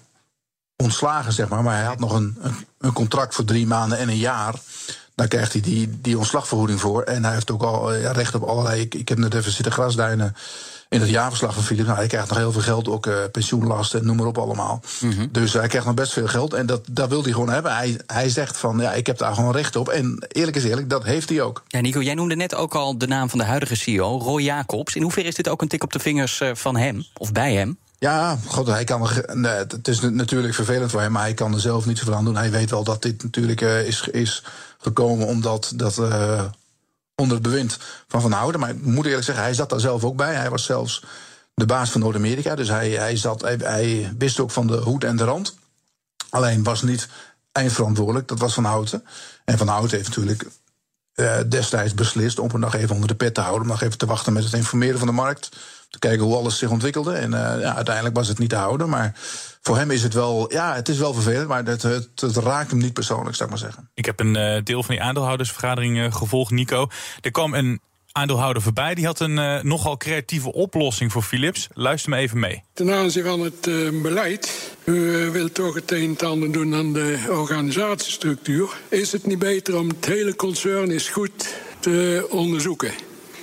ontslagen, 0.75 1.33
zeg 1.33 1.47
maar. 1.47 1.63
Maar 1.63 1.75
hij 1.75 1.85
had 1.85 2.00
nog 2.00 2.13
een, 2.13 2.38
een, 2.79 2.94
contract 2.94 3.35
voor 3.35 3.45
drie 3.45 3.67
maanden 3.67 3.97
en 3.97 4.09
een 4.09 4.17
jaar. 4.17 4.55
Daar 5.15 5.27
krijgt 5.27 5.53
hij 5.53 5.61
die, 5.61 6.01
die 6.01 6.17
ontslagvergoeding 6.17 6.79
voor. 6.79 7.03
En 7.03 7.23
hij 7.23 7.33
heeft 7.33 7.51
ook 7.51 7.63
al 7.63 7.95
recht 7.95 8.35
op 8.35 8.44
allerlei. 8.44 8.81
Ik, 8.81 8.95
ik 8.95 9.09
heb 9.09 9.17
net 9.17 9.33
even 9.33 9.51
zitten 9.51 9.73
grasduinen 9.73 10.35
in 10.94 11.01
het 11.01 11.10
jaarverslag 11.10 11.54
van 11.54 11.63
Philips. 11.63 11.88
Nou, 11.88 12.00
hij 12.00 12.07
krijgt 12.07 12.30
nog 12.30 12.38
heel 12.38 12.51
veel 12.51 12.62
geld, 12.62 12.88
ook 12.88 13.06
uh, 13.06 13.16
pensioenlasten 13.31 14.00
en 14.00 14.06
noem 14.06 14.16
maar 14.16 14.25
op 14.25 14.38
allemaal. 14.38 14.81
Mhm. 15.00 15.06
Mm 15.06 15.18
-hmm. 15.18 15.30
Dus 15.31 15.54
hij 15.54 15.68
krijgt 15.68 15.88
nog 15.88 15.95
best 15.95 16.13
veel 16.13 16.28
geld. 16.28 16.54
En 16.54 16.66
dat, 16.66 16.81
dat 16.92 17.10
wil 17.10 17.24
hij 17.24 17.31
gewoon 17.31 17.50
hebben. 17.50 17.75
Hij, 17.75 18.00
hij 18.07 18.30
zegt 18.30 18.57
van 18.57 18.80
ja, 18.80 18.94
ik 18.94 19.07
heb 19.07 19.18
daar 19.18 19.34
gewoon 19.34 19.51
recht 19.51 19.75
op. 19.75 19.90
En 19.90 20.25
eerlijk 20.28 20.57
is 20.57 20.63
eerlijk, 20.63 20.90
dat 20.90 21.04
heeft 21.04 21.30
hij 21.30 21.42
ook. 21.42 21.63
Ja, 21.68 21.80
Nico, 21.80 22.01
jij 22.01 22.13
noemde 22.13 22.36
net 22.36 22.56
ook 22.56 22.75
al 22.75 22.98
de 22.98 23.07
naam 23.07 23.30
van 23.30 23.40
de 23.40 23.45
huidige 23.45 23.75
CEO, 23.75 24.18
Roy 24.18 24.42
Jacobs. 24.42 24.95
In 24.95 25.01
hoeverre 25.01 25.28
is 25.28 25.36
dit 25.36 25.50
ook 25.50 25.62
een 25.62 25.68
tik 25.68 25.84
op 25.84 25.94
de 25.94 26.00
vingers 26.00 26.42
van 26.54 26.75
hem 26.75 27.06
of 27.18 27.31
bij 27.31 27.54
hem? 27.54 27.78
Ja, 28.04 28.38
god, 28.46 28.68
hij 28.68 28.84
kan 28.84 29.10
er, 29.10 29.38
nee, 29.38 29.51
het 29.51 29.88
is 29.88 30.00
natuurlijk 30.00 30.54
vervelend 30.54 30.92
voor 30.92 31.01
hem, 31.01 31.12
maar 31.12 31.22
hij 31.22 31.34
kan 31.34 31.54
er 31.54 31.60
zelf 31.60 31.86
niet 31.86 31.98
zoveel 31.98 32.16
aan 32.16 32.25
doen. 32.25 32.36
Hij 32.36 32.51
weet 32.51 32.69
wel 32.69 32.84
dat 32.84 33.01
dit 33.01 33.24
natuurlijk 33.24 33.62
uh, 33.62 33.88
is, 33.88 34.07
is 34.12 34.44
gekomen 34.78 35.28
omdat 35.28 35.72
dat 35.75 35.98
uh, 35.98 36.42
onder 37.15 37.38
het 37.38 37.45
bewind 37.45 37.77
van 38.07 38.21
Van 38.21 38.31
Houden. 38.31 38.60
Maar 38.60 38.69
ik 38.69 38.81
moet 38.81 39.06
eerlijk 39.06 39.24
zeggen, 39.24 39.44
hij 39.44 39.54
zat 39.54 39.69
daar 39.69 39.80
zelf 39.80 40.04
ook 40.04 40.15
bij. 40.15 40.36
Hij 40.36 40.50
was 40.50 40.63
zelfs 40.63 41.04
de 41.54 41.65
baas 41.65 41.92
van 41.92 42.01
Noord-Amerika, 42.01 42.56
dus 42.56 42.68
hij, 42.68 42.89
hij, 42.89 43.18
zat, 43.18 43.42
hij, 43.42 43.56
hij 43.56 44.13
wist 44.18 44.39
ook 44.39 44.51
van 44.51 44.68
de 44.68 44.77
hoed 44.77 45.04
en 45.04 45.15
de 45.15 45.24
rand. 45.24 45.56
Alleen 46.30 46.63
was 46.63 46.81
niet 46.81 47.07
eindverantwoordelijk, 47.51 48.27
dat 48.27 48.39
was 48.39 48.54
Van 48.54 48.63
Houten. 48.63 49.06
En 49.45 49.57
Van 49.57 49.68
Houten 49.68 49.98
heeft 49.98 50.10
natuurlijk 50.10 50.45
uh, 51.15 51.38
destijds 51.50 51.94
beslist 51.94 52.39
om 52.39 52.50
er 52.50 52.60
nog 52.60 52.75
even 52.75 52.95
onder 52.95 53.07
de 53.07 53.15
pet 53.15 53.33
te 53.33 53.42
houden, 53.42 53.62
om 53.62 53.68
nog 53.68 53.81
even 53.81 53.98
te 53.98 54.06
wachten 54.06 54.33
met 54.33 54.44
het 54.44 54.54
informeren 54.54 54.98
van 54.98 55.07
de 55.07 55.13
markt 55.13 55.50
te 55.94 56.00
kijken 56.00 56.25
hoe 56.25 56.36
alles 56.36 56.57
zich 56.57 56.69
ontwikkelde. 56.69 57.13
En 57.13 57.31
uh, 57.31 57.40
ja, 57.62 57.75
uiteindelijk 57.75 58.16
was 58.16 58.28
het 58.28 58.40
niet 58.40 58.50
te 58.50 58.56
houden. 58.56 58.90
Maar 58.90 59.12
voor 59.62 59.78
hem 59.78 59.92
is 59.92 60.04
het 60.04 60.13
wel, 60.13 60.51
ja, 60.51 60.75
het 60.75 60.90
is 60.90 60.98
wel 60.98 61.13
vervelend, 61.13 61.48
maar 61.48 61.66
het, 61.66 61.81
het, 61.81 62.10
het 62.16 62.38
raakt 62.38 62.69
hem 62.69 62.80
niet 62.80 62.94
persoonlijk, 62.94 63.36
zou 63.36 63.50
ik 63.50 63.56
maar 63.56 63.66
zeggen. 63.66 63.90
Ik 63.94 64.06
heb 64.06 64.19
een 64.19 64.36
uh, 64.36 64.63
deel 64.63 64.84
van 64.84 64.95
die 64.95 65.04
aandeelhoudersvergadering 65.04 65.98
uh, 65.98 66.13
gevolgd, 66.13 66.51
Nico. 66.51 66.88
Er 67.22 67.31
kwam 67.31 67.54
een 67.54 67.81
aandeelhouder 68.12 68.62
voorbij. 68.62 68.95
Die 68.95 69.06
had 69.06 69.19
een 69.19 69.38
uh, 69.38 69.62
nogal 69.62 69.98
creatieve 69.98 70.54
oplossing 70.54 71.12
voor 71.12 71.22
Philips. 71.22 71.68
Luister 71.74 72.10
me 72.10 72.18
even 72.18 72.39
mee. 72.39 72.63
Ten 72.74 72.94
aanzien 72.94 73.24
van 73.24 73.39
het 73.39 73.68
uh, 73.68 74.01
beleid. 74.01 74.75
U 74.84 75.30
wil 75.31 75.51
toch 75.51 75.75
het 75.75 75.92
een 75.92 76.16
en 76.19 76.28
ander 76.28 76.51
doen 76.51 76.75
aan 76.75 76.94
de 76.94 77.25
organisatiestructuur. 77.30 78.69
Is 78.89 79.12
het 79.12 79.25
niet 79.25 79.39
beter 79.39 79.78
om 79.78 79.88
het 79.88 80.06
hele 80.06 80.36
concern 80.36 80.92
eens 80.92 81.10
goed 81.10 81.56
te 81.80 82.28
onderzoeken? 82.30 82.92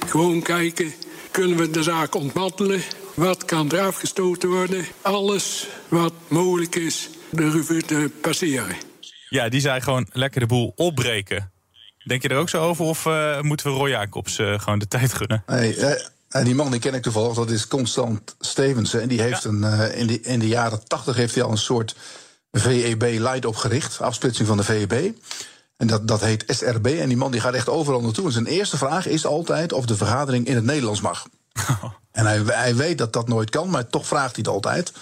Gewoon 0.06 0.42
kijken 0.42 0.92
kunnen 1.30 1.56
we 1.56 1.70
de 1.70 1.82
zaak 1.82 2.14
ontmantelen? 2.14 2.80
Wat 3.14 3.44
kan 3.44 3.70
er 3.70 3.80
afgestoten 3.80 4.48
worden? 4.48 4.86
Alles 5.02 5.66
wat 5.88 6.12
mogelijk 6.28 6.74
is, 6.74 7.08
de 7.30 7.50
revue 7.50 7.82
te 7.82 8.10
passeren. 8.20 8.76
Ja, 9.28 9.48
die 9.48 9.60
zei 9.60 9.80
gewoon 9.80 10.06
lekker 10.12 10.40
de 10.40 10.46
boel 10.46 10.72
opbreken. 10.76 11.52
Denk 12.04 12.22
je 12.22 12.28
er 12.28 12.36
ook 12.36 12.48
zo 12.48 12.62
over 12.62 12.84
of 12.84 13.04
uh, 13.04 13.40
moeten 13.40 13.66
we 13.66 13.72
Roy 13.72 13.88
Jacobs 13.88 14.38
uh, 14.38 14.58
gewoon 14.58 14.78
de 14.78 14.88
tijd 14.88 15.14
gunnen? 15.14 15.42
Nee, 15.46 15.76
uh, 15.76 16.44
die 16.44 16.54
man 16.54 16.70
die 16.70 16.80
ken 16.80 16.94
ik 16.94 17.02
toevallig, 17.02 17.34
dat 17.34 17.50
is 17.50 17.66
Constant 17.66 18.36
Stevensen. 18.40 19.00
En 19.00 19.08
die 19.08 19.20
heeft 19.20 19.42
ja. 19.42 19.50
een, 19.50 19.94
in, 19.94 20.06
de, 20.06 20.20
in 20.20 20.38
de 20.38 20.48
jaren 20.48 20.86
tachtig 20.86 21.16
heeft 21.16 21.34
hij 21.34 21.44
al 21.44 21.50
een 21.50 21.58
soort 21.58 21.96
VEB 22.52 23.02
Light 23.02 23.44
opgericht, 23.44 24.00
afsplitsing 24.00 24.48
van 24.48 24.56
de 24.56 24.62
VEB. 24.62 25.12
En 25.80 25.86
dat, 25.86 26.08
dat 26.08 26.20
heet 26.20 26.44
SRB. 26.46 26.86
En 26.86 27.08
die 27.08 27.16
man 27.16 27.30
die 27.30 27.40
gaat 27.40 27.54
echt 27.54 27.68
overal 27.68 28.00
naartoe. 28.00 28.26
En 28.26 28.32
zijn 28.32 28.46
eerste 28.46 28.76
vraag 28.76 29.06
is 29.06 29.26
altijd 29.26 29.72
of 29.72 29.86
de 29.86 29.96
vergadering 29.96 30.46
in 30.46 30.54
het 30.54 30.64
Nederlands 30.64 31.00
mag. 31.00 31.26
Oh. 31.68 31.84
En 32.10 32.26
hij, 32.26 32.42
hij, 32.44 32.76
weet 32.76 32.98
dat 32.98 33.12
dat 33.12 33.28
nooit 33.28 33.50
kan, 33.50 33.70
maar 33.70 33.86
toch 33.86 34.06
vraagt 34.06 34.36
hij 34.36 34.44
het 34.44 34.48
altijd. 34.48 34.92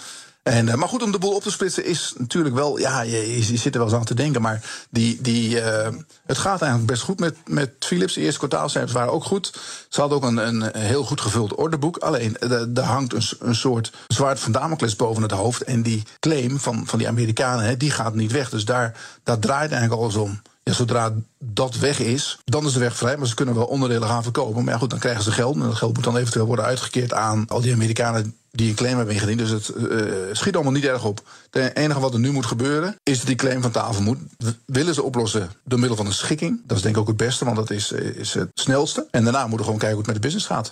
En, 0.43 0.67
uh, 0.67 0.73
maar 0.73 0.87
goed, 0.87 1.03
om 1.03 1.11
de 1.11 1.17
boel 1.17 1.35
op 1.35 1.41
te 1.41 1.51
splitsen 1.51 1.85
is 1.85 2.13
natuurlijk 2.17 2.55
wel... 2.55 2.77
Ja, 2.79 3.01
je, 3.01 3.37
je 3.37 3.57
zit 3.57 3.73
er 3.73 3.79
wel 3.79 3.87
eens 3.87 3.97
aan 3.97 4.03
te 4.05 4.13
denken, 4.13 4.41
maar 4.41 4.63
die, 4.89 5.21
die, 5.21 5.55
uh, 5.55 5.87
het 6.25 6.37
gaat 6.37 6.61
eigenlijk 6.61 6.91
best 6.91 7.01
goed 7.01 7.19
met, 7.19 7.35
met 7.47 7.71
Philips. 7.79 8.13
De 8.13 8.21
eerste 8.21 8.37
kwartaalcijfers 8.37 8.93
waren 8.93 9.13
ook 9.13 9.23
goed. 9.23 9.59
Ze 9.89 9.99
hadden 9.99 10.17
ook 10.17 10.23
een, 10.23 10.37
een 10.37 10.75
heel 10.75 11.03
goed 11.03 11.21
gevuld 11.21 11.55
orderboek. 11.55 11.97
Alleen, 11.97 12.37
er 12.75 12.83
hangt 12.83 13.13
een, 13.13 13.23
een 13.39 13.55
soort 13.55 13.91
zwaard 14.07 14.39
van 14.39 14.51
Damocles 14.51 14.95
boven 14.95 15.21
het 15.21 15.31
hoofd. 15.31 15.61
En 15.61 15.81
die 15.81 16.03
claim 16.19 16.59
van, 16.59 16.87
van 16.87 16.99
die 16.99 17.07
Amerikanen, 17.07 17.65
hè, 17.65 17.77
die 17.77 17.91
gaat 17.91 18.15
niet 18.15 18.31
weg. 18.31 18.49
Dus 18.49 18.65
daar, 18.65 18.97
daar 19.23 19.39
draait 19.39 19.71
eigenlijk 19.71 20.01
alles 20.01 20.15
om. 20.15 20.41
Ja, 20.69 20.75
zodra 20.75 21.13
dat 21.37 21.77
weg 21.77 21.99
is, 21.99 22.39
dan 22.45 22.65
is 22.65 22.73
de 22.73 22.79
weg 22.79 22.95
vrij. 22.95 23.17
Maar 23.17 23.27
ze 23.27 23.35
kunnen 23.35 23.55
wel 23.55 23.65
onderdelen 23.65 24.07
gaan 24.07 24.23
verkopen. 24.23 24.63
Maar 24.63 24.73
ja, 24.73 24.79
goed, 24.79 24.89
dan 24.89 24.99
krijgen 24.99 25.23
ze 25.23 25.31
geld. 25.31 25.55
En 25.55 25.61
dat 25.61 25.75
geld 25.75 25.93
moet 25.93 26.03
dan 26.03 26.17
eventueel 26.17 26.45
worden 26.45 26.65
uitgekeerd 26.65 27.13
aan 27.13 27.45
al 27.47 27.61
die 27.61 27.73
Amerikanen 27.73 28.35
die 28.51 28.69
een 28.69 28.75
claim 28.75 28.97
hebben 28.97 29.13
ingediend. 29.13 29.39
Dus 29.39 29.49
het 29.49 29.71
uh, 29.77 30.01
schiet 30.31 30.55
allemaal 30.55 30.73
niet 30.73 30.85
erg 30.85 31.05
op. 31.05 31.21
Het 31.51 31.75
enige 31.75 31.99
wat 31.99 32.13
er 32.13 32.19
nu 32.19 32.31
moet 32.31 32.45
gebeuren, 32.45 32.95
is 33.03 33.17
dat 33.17 33.27
die 33.27 33.35
claim 33.35 33.61
van 33.61 33.71
tafel 33.71 34.01
moet. 34.01 34.17
Willen 34.65 34.93
ze 34.93 35.03
oplossen 35.03 35.51
door 35.63 35.79
middel 35.79 35.97
van 35.97 36.05
een 36.05 36.13
schikking? 36.13 36.61
Dat 36.65 36.77
is 36.77 36.83
denk 36.83 36.95
ik 36.95 37.01
ook 37.01 37.07
het 37.07 37.17
beste, 37.17 37.45
want 37.45 37.57
dat 37.57 37.69
is, 37.69 37.91
is 37.91 38.33
het 38.33 38.49
snelste. 38.53 39.07
En 39.11 39.23
daarna 39.23 39.39
moeten 39.39 39.57
we 39.57 39.63
gewoon 39.63 39.79
kijken 39.79 39.97
hoe 39.97 40.05
het 40.05 40.13
met 40.13 40.15
de 40.15 40.21
business 40.21 40.47
gaat. 40.47 40.69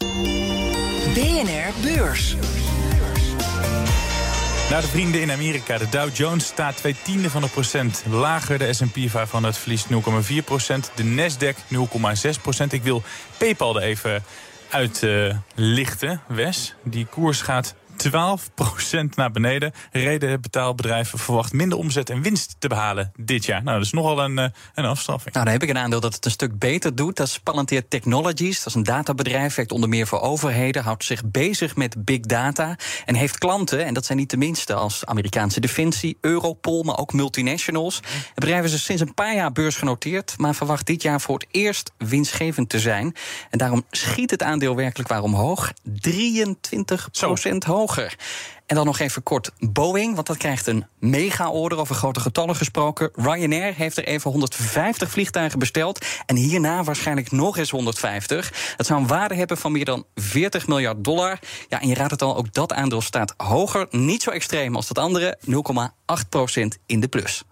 BNR 1.14 1.74
Beurs. 1.82 2.36
Naar 4.70 4.82
de 4.82 4.88
vrienden 4.88 5.22
in 5.22 5.32
Amerika. 5.32 5.78
De 5.78 5.90
Dow 5.90 6.16
Jones 6.16 6.46
staat 6.46 6.78
twee 6.78 6.96
tiende 7.04 7.30
van 7.30 7.44
een 7.44 7.50
procent 7.50 8.04
lager. 8.10 8.58
De 8.58 8.74
S&P 8.74 8.98
500 9.10 9.58
verliest 9.58 9.88
0,4 9.92 10.44
procent. 10.46 10.92
De 10.96 11.04
Nasdaq 11.04 11.56
0,6 11.74 12.42
procent. 12.42 12.74
Ik 12.74 12.84
wil 12.84 13.04
PayPal 13.38 13.76
er 13.76 13.82
even 13.82 14.24
uitlichten, 14.70 16.12
uh, 16.12 16.36
Wes. 16.36 16.76
Die 16.84 17.06
koers 17.06 17.42
gaat 17.42 17.76
12% 17.98 19.16
naar 19.16 19.32
beneden. 19.32 19.72
Reden 19.92 20.42
betaalbedrijven 20.42 21.20
verwacht 21.20 21.54
minder 21.54 21.78
omzet 21.78 22.10
en 22.10 22.22
winst 22.22 22.56
te 22.60 22.68
behalen 22.68 23.12
dit 23.16 23.46
jaar. 23.46 23.64
Nou, 23.64 23.78
dat 23.78 23.86
is 23.86 23.92
nogal 23.92 24.24
een, 24.24 24.38
eh, 24.38 24.50
een 24.74 24.86
afstraffing. 24.86 25.34
Nou, 25.34 25.46
dan 25.46 25.54
heb 25.54 25.64
ik 25.64 25.70
een 25.70 25.78
aandeel 25.78 26.00
dat 26.00 26.14
het 26.14 26.26
een 26.26 26.32
stuk 26.32 26.60
beter 26.60 26.96
doet. 26.96 27.16
Dat 27.16 27.28
is 27.28 27.40
Palantir 27.40 27.88
Technologies. 27.88 28.58
Dat 28.58 28.68
is 28.68 28.74
een 28.74 28.84
databedrijf, 28.84 29.56
werkt 29.56 29.72
onder 29.72 29.90
meer 29.90 30.08
voor 30.08 30.22
overheden, 30.22 30.84
houdt 30.84 31.04
zich 31.04 31.26
bezig 31.26 31.76
met 31.76 32.06
big 32.06 32.20
data 32.20 32.76
en 33.06 33.16
heeft 33.16 33.38
klanten, 33.38 33.86
en 33.86 33.94
dat 33.94 34.06
zijn 34.06 34.18
niet 34.18 34.30
de 34.30 34.38
minste, 34.38 34.74
als 34.74 35.06
Amerikaanse 35.06 35.60
Defensie, 35.60 36.18
Europol, 36.22 36.84
maar 36.84 36.98
ook 36.98 37.14
multinationals. 37.14 37.96
Het 37.96 38.34
bedrijf 38.34 38.64
is 38.64 38.72
dus 38.72 38.84
sinds 38.84 39.02
een 39.02 39.14
paar 39.14 39.36
jaar 39.36 39.52
beursgenoteerd, 39.52 40.38
maar 40.38 40.56
verwacht 40.56 40.86
dit 40.86 41.02
jaar 41.02 41.22
voor 41.22 41.38
het 41.38 41.48
eerst 41.52 41.92
winstgevend 41.98 42.70
te 42.70 42.80
zijn. 42.80 43.16
En 43.50 43.58
daarom 43.58 43.86
schiet 43.92 44.32
het 44.32 44.44
aandeel 44.44 44.76
werkelijk 44.76 45.10
waar 45.10 45.24
omhoog. 45.24 45.74
23 45.84 47.10
procent 47.12 47.64
hoog. 47.64 47.87
En 48.66 48.76
dan 48.76 48.86
nog 48.86 49.00
even 49.00 49.24
kort 49.24 49.52
Boeing, 49.60 50.16
want 50.16 50.28
dat 50.28 50.38
krijgt 50.38 50.68
een 50.68 50.86
mega-order 51.00 51.78
over 51.78 51.96
grote 51.96 52.20
getallen 52.20 52.56
gesproken. 52.56 53.10
Ryanair 53.14 53.74
heeft 53.76 53.98
er 53.98 54.04
even 54.04 54.32
150 54.32 55.10
vliegtuigen 55.10 55.60
besteld 55.60 56.06
en 56.26 56.36
hierna 56.36 56.84
waarschijnlijk 56.84 57.32
nog 57.32 57.58
eens 57.58 57.70
150. 57.70 58.74
Dat 58.78 58.86
zou 58.86 59.02
een 59.02 59.08
waarde 59.08 59.36
hebben 59.36 59.58
van 59.58 59.72
meer 59.72 59.86
dan 59.86 60.06
40 60.16 60.68
miljard 60.68 61.04
dollar. 61.04 61.40
Ja, 61.70 61.82
en 61.82 61.88
je 61.88 61.94
raadt 61.94 62.12
het 62.12 62.22
al, 62.22 62.38
ook 62.38 62.54
dat 62.54 62.74
aandeel 62.74 63.02
staat 63.02 63.34
hoger. 63.38 63.88
Niet 63.90 64.22
zo 64.22 64.30
extreem 64.30 64.76
als 64.76 64.88
dat 64.88 64.98
andere, 64.98 65.38
0,8 65.46 66.30
procent 66.30 66.78
in 66.86 67.00
de 67.00 67.08
plus. 67.08 67.44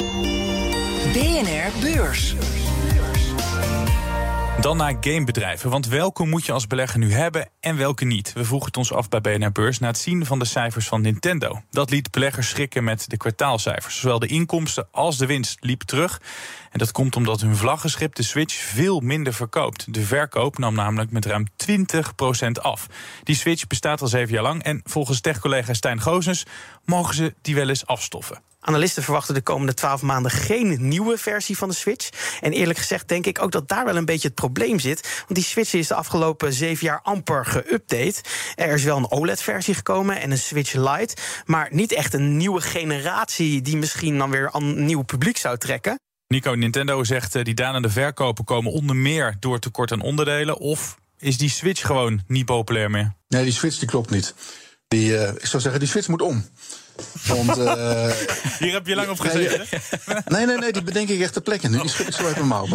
BNR 1.13 1.71
Beurs. 1.81 2.35
Dan 4.65 4.77
naar 4.77 4.97
gamebedrijven. 4.99 5.69
Want 5.69 5.87
welke 5.87 6.25
moet 6.25 6.45
je 6.45 6.51
als 6.51 6.67
belegger 6.67 6.99
nu 6.99 7.13
hebben 7.13 7.49
en 7.59 7.77
welke 7.77 8.05
niet? 8.05 8.33
We 8.33 8.45
vroegen 8.45 8.67
het 8.67 8.77
ons 8.77 8.93
af 8.93 9.09
bij 9.09 9.21
BNR 9.21 9.51
Beurs 9.51 9.79
na 9.79 9.87
het 9.87 9.97
zien 9.97 10.25
van 10.25 10.39
de 10.39 10.45
cijfers 10.45 10.87
van 10.87 11.01
Nintendo. 11.01 11.61
Dat 11.69 11.89
liet 11.89 12.11
beleggers 12.11 12.49
schrikken 12.49 12.83
met 12.83 13.09
de 13.09 13.17
kwartaalcijfers. 13.17 13.99
Zowel 13.99 14.19
de 14.19 14.27
inkomsten 14.27 14.87
als 14.91 15.17
de 15.17 15.25
winst 15.25 15.57
liep 15.59 15.81
terug. 15.81 16.21
En 16.71 16.79
dat 16.79 16.91
komt 16.91 17.15
omdat 17.15 17.41
hun 17.41 17.55
vlaggenschip, 17.55 18.15
de 18.15 18.23
Switch, 18.23 18.55
veel 18.55 18.99
minder 18.99 19.33
verkoopt. 19.33 19.93
De 19.93 20.01
verkoop 20.01 20.57
nam 20.57 20.75
namelijk 20.75 21.11
met 21.11 21.25
ruim 21.25 21.47
20% 22.47 22.51
af. 22.61 22.87
Die 23.23 23.35
Switch 23.35 23.67
bestaat 23.67 24.01
al 24.01 24.07
zeven 24.07 24.33
jaar 24.33 24.43
lang 24.43 24.63
en 24.63 24.81
volgens 24.83 25.21
tech-collega 25.21 25.73
Stijn 25.73 26.01
Gozens 26.01 26.45
mogen 26.85 27.15
ze 27.15 27.33
die 27.41 27.55
wel 27.55 27.69
eens 27.69 27.85
afstoffen. 27.85 28.41
Analisten 28.67 29.03
verwachten 29.03 29.33
de 29.33 29.41
komende 29.41 29.73
12 29.73 30.01
maanden 30.01 30.31
geen 30.31 30.87
nieuwe 30.87 31.17
versie 31.17 31.57
van 31.57 31.69
de 31.69 31.75
Switch. 31.75 32.09
En 32.41 32.51
eerlijk 32.51 32.79
gezegd 32.79 33.07
denk 33.07 33.25
ik 33.25 33.41
ook 33.41 33.51
dat 33.51 33.67
daar 33.67 33.85
wel 33.85 33.95
een 33.95 34.05
beetje 34.05 34.27
het 34.27 34.35
probleem 34.35 34.79
zit. 34.79 35.01
Want 35.17 35.33
die 35.35 35.43
Switch 35.43 35.73
is 35.73 35.87
de 35.87 35.95
afgelopen 35.95 36.53
zeven 36.53 36.85
jaar 36.85 36.99
amper 37.03 37.45
geüpdate. 37.45 38.21
Er 38.55 38.73
is 38.73 38.83
wel 38.83 38.97
een 38.97 39.11
OLED-versie 39.11 39.73
gekomen 39.73 40.21
en 40.21 40.31
een 40.31 40.37
Switch 40.37 40.73
Lite. 40.73 41.15
Maar 41.45 41.67
niet 41.71 41.91
echt 41.91 42.13
een 42.13 42.37
nieuwe 42.37 42.61
generatie 42.61 43.61
die 43.61 43.77
misschien 43.77 44.17
dan 44.17 44.29
weer 44.29 44.49
een 44.51 44.85
nieuw 44.85 45.01
publiek 45.01 45.37
zou 45.37 45.57
trekken. 45.57 45.99
Nico, 46.27 46.51
Nintendo 46.51 47.03
zegt 47.03 47.35
uh, 47.35 47.43
die 47.43 47.53
dalende 47.53 47.89
verkopen 47.89 48.43
komen 48.43 48.71
onder 48.71 48.95
meer 48.95 49.35
door 49.39 49.59
tekort 49.59 49.91
aan 49.91 50.01
onderdelen. 50.01 50.57
Of 50.57 50.97
is 51.17 51.37
die 51.37 51.49
Switch 51.49 51.85
gewoon 51.85 52.23
niet 52.27 52.45
populair 52.45 52.91
meer? 52.91 53.13
Nee, 53.27 53.43
die 53.43 53.53
Switch 53.53 53.79
die 53.79 53.87
klopt 53.87 54.09
niet. 54.09 54.33
Die, 54.87 55.11
uh, 55.11 55.27
ik 55.27 55.45
zou 55.45 55.61
zeggen, 55.61 55.79
die 55.79 55.89
Switch 55.89 56.07
moet 56.07 56.21
om. 56.21 56.45
Want, 57.27 57.57
uh, 57.57 58.11
Hier 58.59 58.73
heb 58.73 58.87
je 58.87 58.95
lang 58.95 59.09
op 59.09 59.19
gezeten. 59.19 59.65
Nee, 60.25 60.45
nee, 60.45 60.57
nee, 60.57 60.71
die 60.71 60.83
bedenk 60.83 61.09
ik 61.09 61.21
echt 61.21 61.33
ter 61.33 61.41
plekke 61.41 61.69
nu. 61.69 61.79
Die 61.79 61.89
schud 61.89 62.07
ik 62.07 62.13
zo 62.13 62.25
uit 62.25 62.35
mijn 62.35 62.47
mouw. 62.47 62.67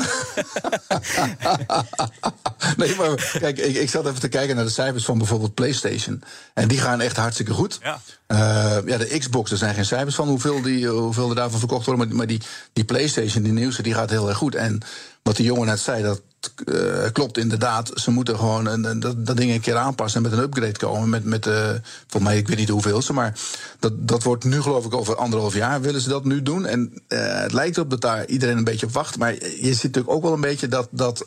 nee, 2.76 2.94
maar 2.96 3.36
kijk, 3.40 3.58
ik, 3.58 3.76
ik 3.76 3.90
zat 3.90 4.06
even 4.06 4.20
te 4.20 4.28
kijken 4.28 4.56
naar 4.56 4.64
de 4.64 4.70
cijfers 4.70 5.04
van 5.04 5.18
bijvoorbeeld 5.18 5.54
PlayStation. 5.54 6.22
En 6.54 6.68
die 6.68 6.78
gaan 6.78 7.00
echt 7.00 7.16
hartstikke 7.16 7.52
goed. 7.52 7.78
Ja. 7.82 8.00
Uh, 8.28 8.78
ja, 8.86 8.98
de 8.98 9.18
Xbox, 9.18 9.50
er 9.50 9.56
zijn 9.56 9.74
geen 9.74 9.84
cijfers 9.84 10.14
van 10.14 10.28
hoeveel, 10.28 10.62
die, 10.62 10.88
hoeveel 10.88 11.28
er 11.28 11.34
daarvan 11.34 11.58
verkocht 11.58 11.86
worden. 11.86 12.06
Maar, 12.06 12.16
maar 12.16 12.26
die, 12.26 12.40
die 12.72 12.84
PlayStation, 12.84 13.42
die 13.42 13.52
nieuwste, 13.52 13.82
die 13.82 13.94
gaat 13.94 14.10
heel 14.10 14.28
erg 14.28 14.38
goed. 14.38 14.54
En 14.54 14.82
wat 15.22 15.36
die 15.36 15.46
jongen 15.46 15.66
net 15.66 15.80
zei, 15.80 16.02
dat 16.02 16.22
uh, 16.64 17.10
klopt 17.12 17.38
inderdaad. 17.38 17.90
Ze 17.94 18.10
moeten 18.10 18.36
gewoon 18.36 18.66
een, 18.66 19.00
dat, 19.00 19.26
dat 19.26 19.36
ding 19.36 19.52
een 19.52 19.60
keer 19.60 19.76
aanpassen 19.76 20.24
en 20.24 20.30
met 20.30 20.38
een 20.38 20.44
upgrade 20.44 20.78
komen. 20.78 21.08
Met, 21.08 21.24
met 21.24 21.46
uh, 21.46 21.68
volgens 22.06 22.32
mij, 22.32 22.38
ik 22.38 22.48
weet 22.48 22.56
niet 22.56 22.68
hoeveelste, 22.68 23.12
maar 23.12 23.38
dat, 23.78 24.08
dat 24.08 24.22
wordt 24.22 24.44
nu 24.44 24.62
geloof 24.62 24.84
ik 24.84 24.94
over 24.94 25.16
anderhalf 25.16 25.54
jaar 25.54 25.80
willen 25.80 26.00
ze 26.00 26.08
dat 26.08 26.24
nu 26.24 26.42
doen. 26.42 26.66
En 26.66 26.92
uh, 27.08 27.18
het 27.40 27.52
lijkt 27.52 27.76
erop 27.76 27.90
dat 27.90 28.00
daar 28.00 28.26
iedereen 28.26 28.56
een 28.56 28.64
beetje 28.64 28.86
op 28.86 28.92
wacht. 28.92 29.18
Maar 29.18 29.32
je 29.34 29.74
ziet 29.74 29.82
natuurlijk 29.82 30.14
ook 30.14 30.22
wel 30.22 30.32
een 30.32 30.40
beetje 30.40 30.68
dat, 30.68 30.88
dat 30.90 31.26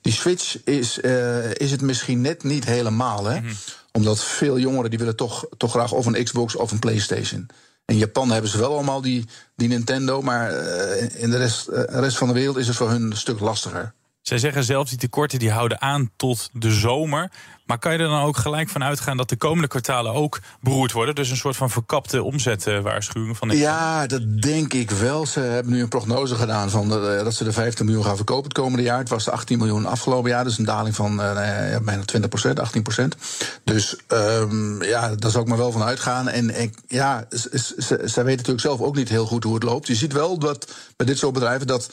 die 0.00 0.12
switch 0.12 0.64
is, 0.64 0.98
is 1.52 1.70
het 1.70 1.80
misschien 1.80 2.20
net 2.20 2.42
niet 2.42 2.64
helemaal. 2.64 3.24
Hè? 3.24 3.40
Mm 3.40 3.46
-hmm. 3.46 3.56
Omdat 3.92 4.24
veel 4.24 4.58
jongeren 4.58 4.90
die 4.90 4.98
willen 4.98 5.16
toch, 5.16 5.46
toch 5.56 5.70
graag 5.70 5.92
of 5.92 6.06
een 6.06 6.24
Xbox 6.24 6.56
of 6.56 6.70
een 6.70 6.78
PlayStation. 6.78 7.46
In 7.86 7.96
Japan 7.96 8.30
hebben 8.30 8.50
ze 8.50 8.58
wel 8.58 8.72
allemaal 8.72 9.00
die, 9.00 9.24
die 9.56 9.68
Nintendo, 9.68 10.22
maar 10.22 10.50
in 11.14 11.30
de 11.30 11.36
rest, 11.36 11.68
rest 11.88 12.16
van 12.16 12.28
de 12.28 12.34
wereld 12.34 12.56
is 12.56 12.66
het 12.66 12.76
voor 12.76 12.90
hun 12.90 13.02
een 13.02 13.16
stuk 13.16 13.40
lastiger. 13.40 13.94
Zij 14.22 14.38
zeggen 14.38 14.64
zelfs 14.64 14.90
die 14.90 14.98
tekorten 14.98 15.38
die 15.38 15.50
houden 15.50 15.80
aan 15.80 16.10
tot 16.16 16.50
de 16.52 16.70
zomer. 16.70 17.30
Maar 17.66 17.78
kan 17.78 17.92
je 17.92 17.98
er 17.98 18.08
dan 18.08 18.22
ook 18.22 18.36
gelijk 18.36 18.68
van 18.68 18.84
uitgaan 18.84 19.16
dat 19.16 19.28
de 19.28 19.36
komende 19.36 19.68
kwartalen 19.68 20.12
ook 20.12 20.40
beroerd 20.60 20.92
worden? 20.92 21.14
Dus 21.14 21.30
een 21.30 21.36
soort 21.36 21.56
van 21.56 21.70
verkapte 21.70 22.22
omzetwaarschuwing 22.22 23.36
van? 23.36 23.56
Ja, 23.56 24.06
dat 24.06 24.42
denk 24.42 24.72
ik 24.72 24.90
wel. 24.90 25.26
Ze 25.26 25.40
hebben 25.40 25.72
nu 25.72 25.80
een 25.80 25.88
prognose 25.88 26.34
gedaan 26.34 26.70
van 26.70 26.88
de, 26.88 27.20
dat 27.24 27.34
ze 27.34 27.44
de 27.44 27.52
15 27.52 27.84
miljoen 27.84 28.04
gaan 28.04 28.16
verkopen 28.16 28.44
het 28.44 28.52
komende 28.52 28.82
jaar. 28.82 28.98
Het 28.98 29.08
was 29.08 29.28
18 29.28 29.58
miljoen 29.58 29.86
afgelopen 29.86 30.30
jaar, 30.30 30.44
dus 30.44 30.58
een 30.58 30.64
daling 30.64 30.94
van 30.94 31.12
uh, 31.12 31.70
ja, 31.70 31.80
bijna 31.80 32.04
20 32.04 32.30
procent, 32.30 32.60
18 32.60 32.82
procent. 32.82 33.16
Dus 33.64 33.96
um, 34.08 34.82
ja, 34.82 35.14
daar 35.14 35.30
zou 35.30 35.42
ik 35.42 35.48
maar 35.48 35.58
wel 35.58 35.72
van 35.72 35.82
uitgaan. 35.82 36.28
En, 36.28 36.50
en 36.50 36.74
ja, 36.86 37.26
zij 37.30 37.98
weten 37.98 38.24
natuurlijk 38.24 38.60
zelf 38.60 38.80
ook 38.80 38.96
niet 38.96 39.08
heel 39.08 39.26
goed 39.26 39.44
hoe 39.44 39.54
het 39.54 39.62
loopt. 39.62 39.86
Je 39.86 39.94
ziet 39.94 40.12
wel 40.12 40.38
dat 40.38 40.72
bij 40.96 41.06
dit 41.06 41.18
soort 41.18 41.32
bedrijven 41.32 41.66
dat 41.66 41.90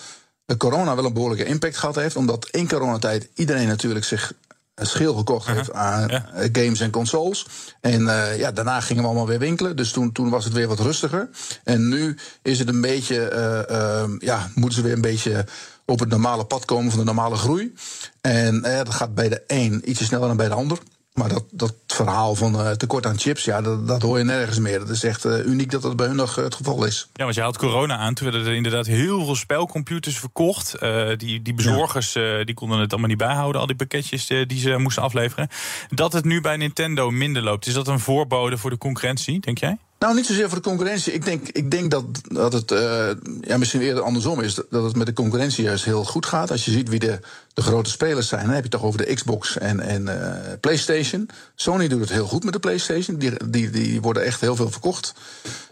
corona 0.57 0.95
wel 0.95 1.05
een 1.05 1.13
behoorlijke 1.13 1.45
impact 1.45 1.77
gehad 1.77 1.95
heeft. 1.95 2.15
Omdat 2.15 2.47
in 2.51 2.67
coronatijd 2.67 3.29
iedereen 3.33 3.67
natuurlijk 3.67 4.05
zich 4.05 4.33
schil 4.75 5.13
gekocht 5.15 5.47
uh 5.47 5.47
-huh. 5.47 5.57
heeft 5.57 5.73
aan 5.73 6.07
ja. 6.07 6.29
games 6.51 6.79
en 6.79 6.89
consoles. 6.89 7.47
En 7.81 8.01
uh, 8.01 8.37
ja, 8.37 8.51
daarna 8.51 8.79
gingen 8.79 9.01
we 9.01 9.07
allemaal 9.09 9.27
weer 9.27 9.39
winkelen. 9.39 9.75
Dus 9.75 9.91
toen, 9.91 10.11
toen 10.11 10.29
was 10.29 10.43
het 10.43 10.53
weer 10.53 10.67
wat 10.67 10.79
rustiger. 10.79 11.29
En 11.63 11.87
nu 11.87 12.17
is 12.41 12.59
het 12.59 12.67
een 12.67 12.81
beetje, 12.81 13.31
uh, 13.69 13.77
uh, 13.77 14.15
ja, 14.19 14.49
moeten 14.55 14.77
ze 14.77 14.83
weer 14.83 14.93
een 14.93 15.01
beetje 15.01 15.45
op 15.85 15.99
het 15.99 16.09
normale 16.09 16.45
pad 16.45 16.65
komen 16.65 16.89
van 16.89 16.99
de 16.99 17.05
normale 17.05 17.35
groei. 17.35 17.73
En 18.21 18.61
dat 18.61 18.89
gaat 18.89 19.15
bij 19.15 19.29
de 19.29 19.43
een 19.47 19.89
ietsje 19.89 20.05
sneller 20.05 20.27
dan 20.27 20.37
bij 20.37 20.47
de 20.47 20.53
ander. 20.53 20.77
Maar 21.19 21.29
dat, 21.29 21.43
dat 21.51 21.73
verhaal 21.87 22.35
van 22.35 22.55
uh, 22.55 22.71
tekort 22.71 23.05
aan 23.05 23.19
chips, 23.19 23.43
ja, 23.43 23.61
dat, 23.61 23.87
dat 23.87 24.01
hoor 24.01 24.17
je 24.17 24.23
nergens 24.23 24.59
meer. 24.59 24.79
Dat 24.79 24.89
is 24.89 25.03
echt 25.03 25.25
uh, 25.25 25.45
uniek 25.45 25.71
dat 25.71 25.81
dat 25.81 25.95
bij 25.95 26.07
hun 26.07 26.15
nog 26.15 26.37
uh, 26.37 26.43
het 26.43 26.55
geval 26.55 26.85
is. 26.85 27.07
Ja, 27.13 27.23
want 27.23 27.35
je 27.35 27.41
haalt 27.41 27.57
corona 27.57 27.97
aan. 27.97 28.13
Toen 28.13 28.31
werden 28.31 28.47
er 28.47 28.55
inderdaad 28.55 28.85
heel 28.85 29.25
veel 29.25 29.35
spelcomputers 29.35 30.19
verkocht. 30.19 30.75
die, 31.17 31.41
die 31.41 31.53
bezorgers 31.53 32.13
ja. 32.13 32.43
die 32.43 32.55
konden 32.55 32.79
het 32.79 32.91
allemaal 32.91 33.09
niet 33.09 33.17
bijhouden, 33.17 33.61
al 33.61 33.67
die 33.67 33.75
pakketjes 33.75 34.27
die 34.27 34.59
ze 34.59 34.77
moesten 34.77 35.03
afleveren. 35.03 35.47
Dat 35.89 36.13
het 36.13 36.25
nu 36.25 36.41
bij 36.41 36.57
Nintendo 36.57 37.11
minder 37.11 37.41
loopt, 37.41 37.67
is 37.67 37.73
dat 37.73 37.87
een 37.87 37.99
voorbode 37.99 38.57
voor 38.57 38.69
de 38.69 38.77
concurrentie, 38.77 39.39
denk 39.39 39.57
jij? 39.57 39.77
Nou, 39.99 40.15
niet 40.15 40.25
zozeer 40.25 40.47
voor 40.47 40.57
de 40.57 40.69
concurrentie. 40.69 41.13
Ik 41.13 41.25
denk, 41.25 41.47
ik 41.47 41.71
denk 41.71 41.91
dat, 41.91 42.05
dat 42.23 42.53
het 42.53 42.71
uh, 42.71 43.09
ja, 43.41 43.57
misschien 43.57 43.81
eerder 43.81 44.03
andersom 44.03 44.41
is. 44.41 44.53
Dat 44.69 44.83
het 44.83 44.95
met 44.95 45.05
de 45.05 45.13
concurrentie 45.13 45.63
juist 45.63 45.85
heel 45.85 46.03
goed 46.03 46.25
gaat. 46.25 46.51
Als 46.51 46.65
je 46.65 46.71
ziet 46.71 46.89
wie 46.89 46.99
de, 46.99 47.19
de 47.53 47.61
grote 47.61 47.89
spelers 47.89 48.27
zijn, 48.27 48.45
dan 48.45 48.53
heb 48.53 48.63
je 48.63 48.69
het 48.69 48.79
toch 48.79 48.83
over 48.83 49.05
de 49.05 49.13
Xbox 49.13 49.57
en, 49.57 49.79
en 49.79 50.01
uh, 50.01 50.33
PlayStation. 50.59 51.29
Sony 51.55 51.87
doet 51.87 51.99
het 51.99 52.09
heel 52.09 52.27
goed 52.27 52.43
met 52.43 52.53
de 52.53 52.59
PlayStation. 52.59 53.17
Die, 53.17 53.49
die, 53.49 53.69
die 53.69 54.01
worden 54.01 54.23
echt 54.23 54.41
heel 54.41 54.55
veel 54.55 54.69
verkocht. 54.69 55.13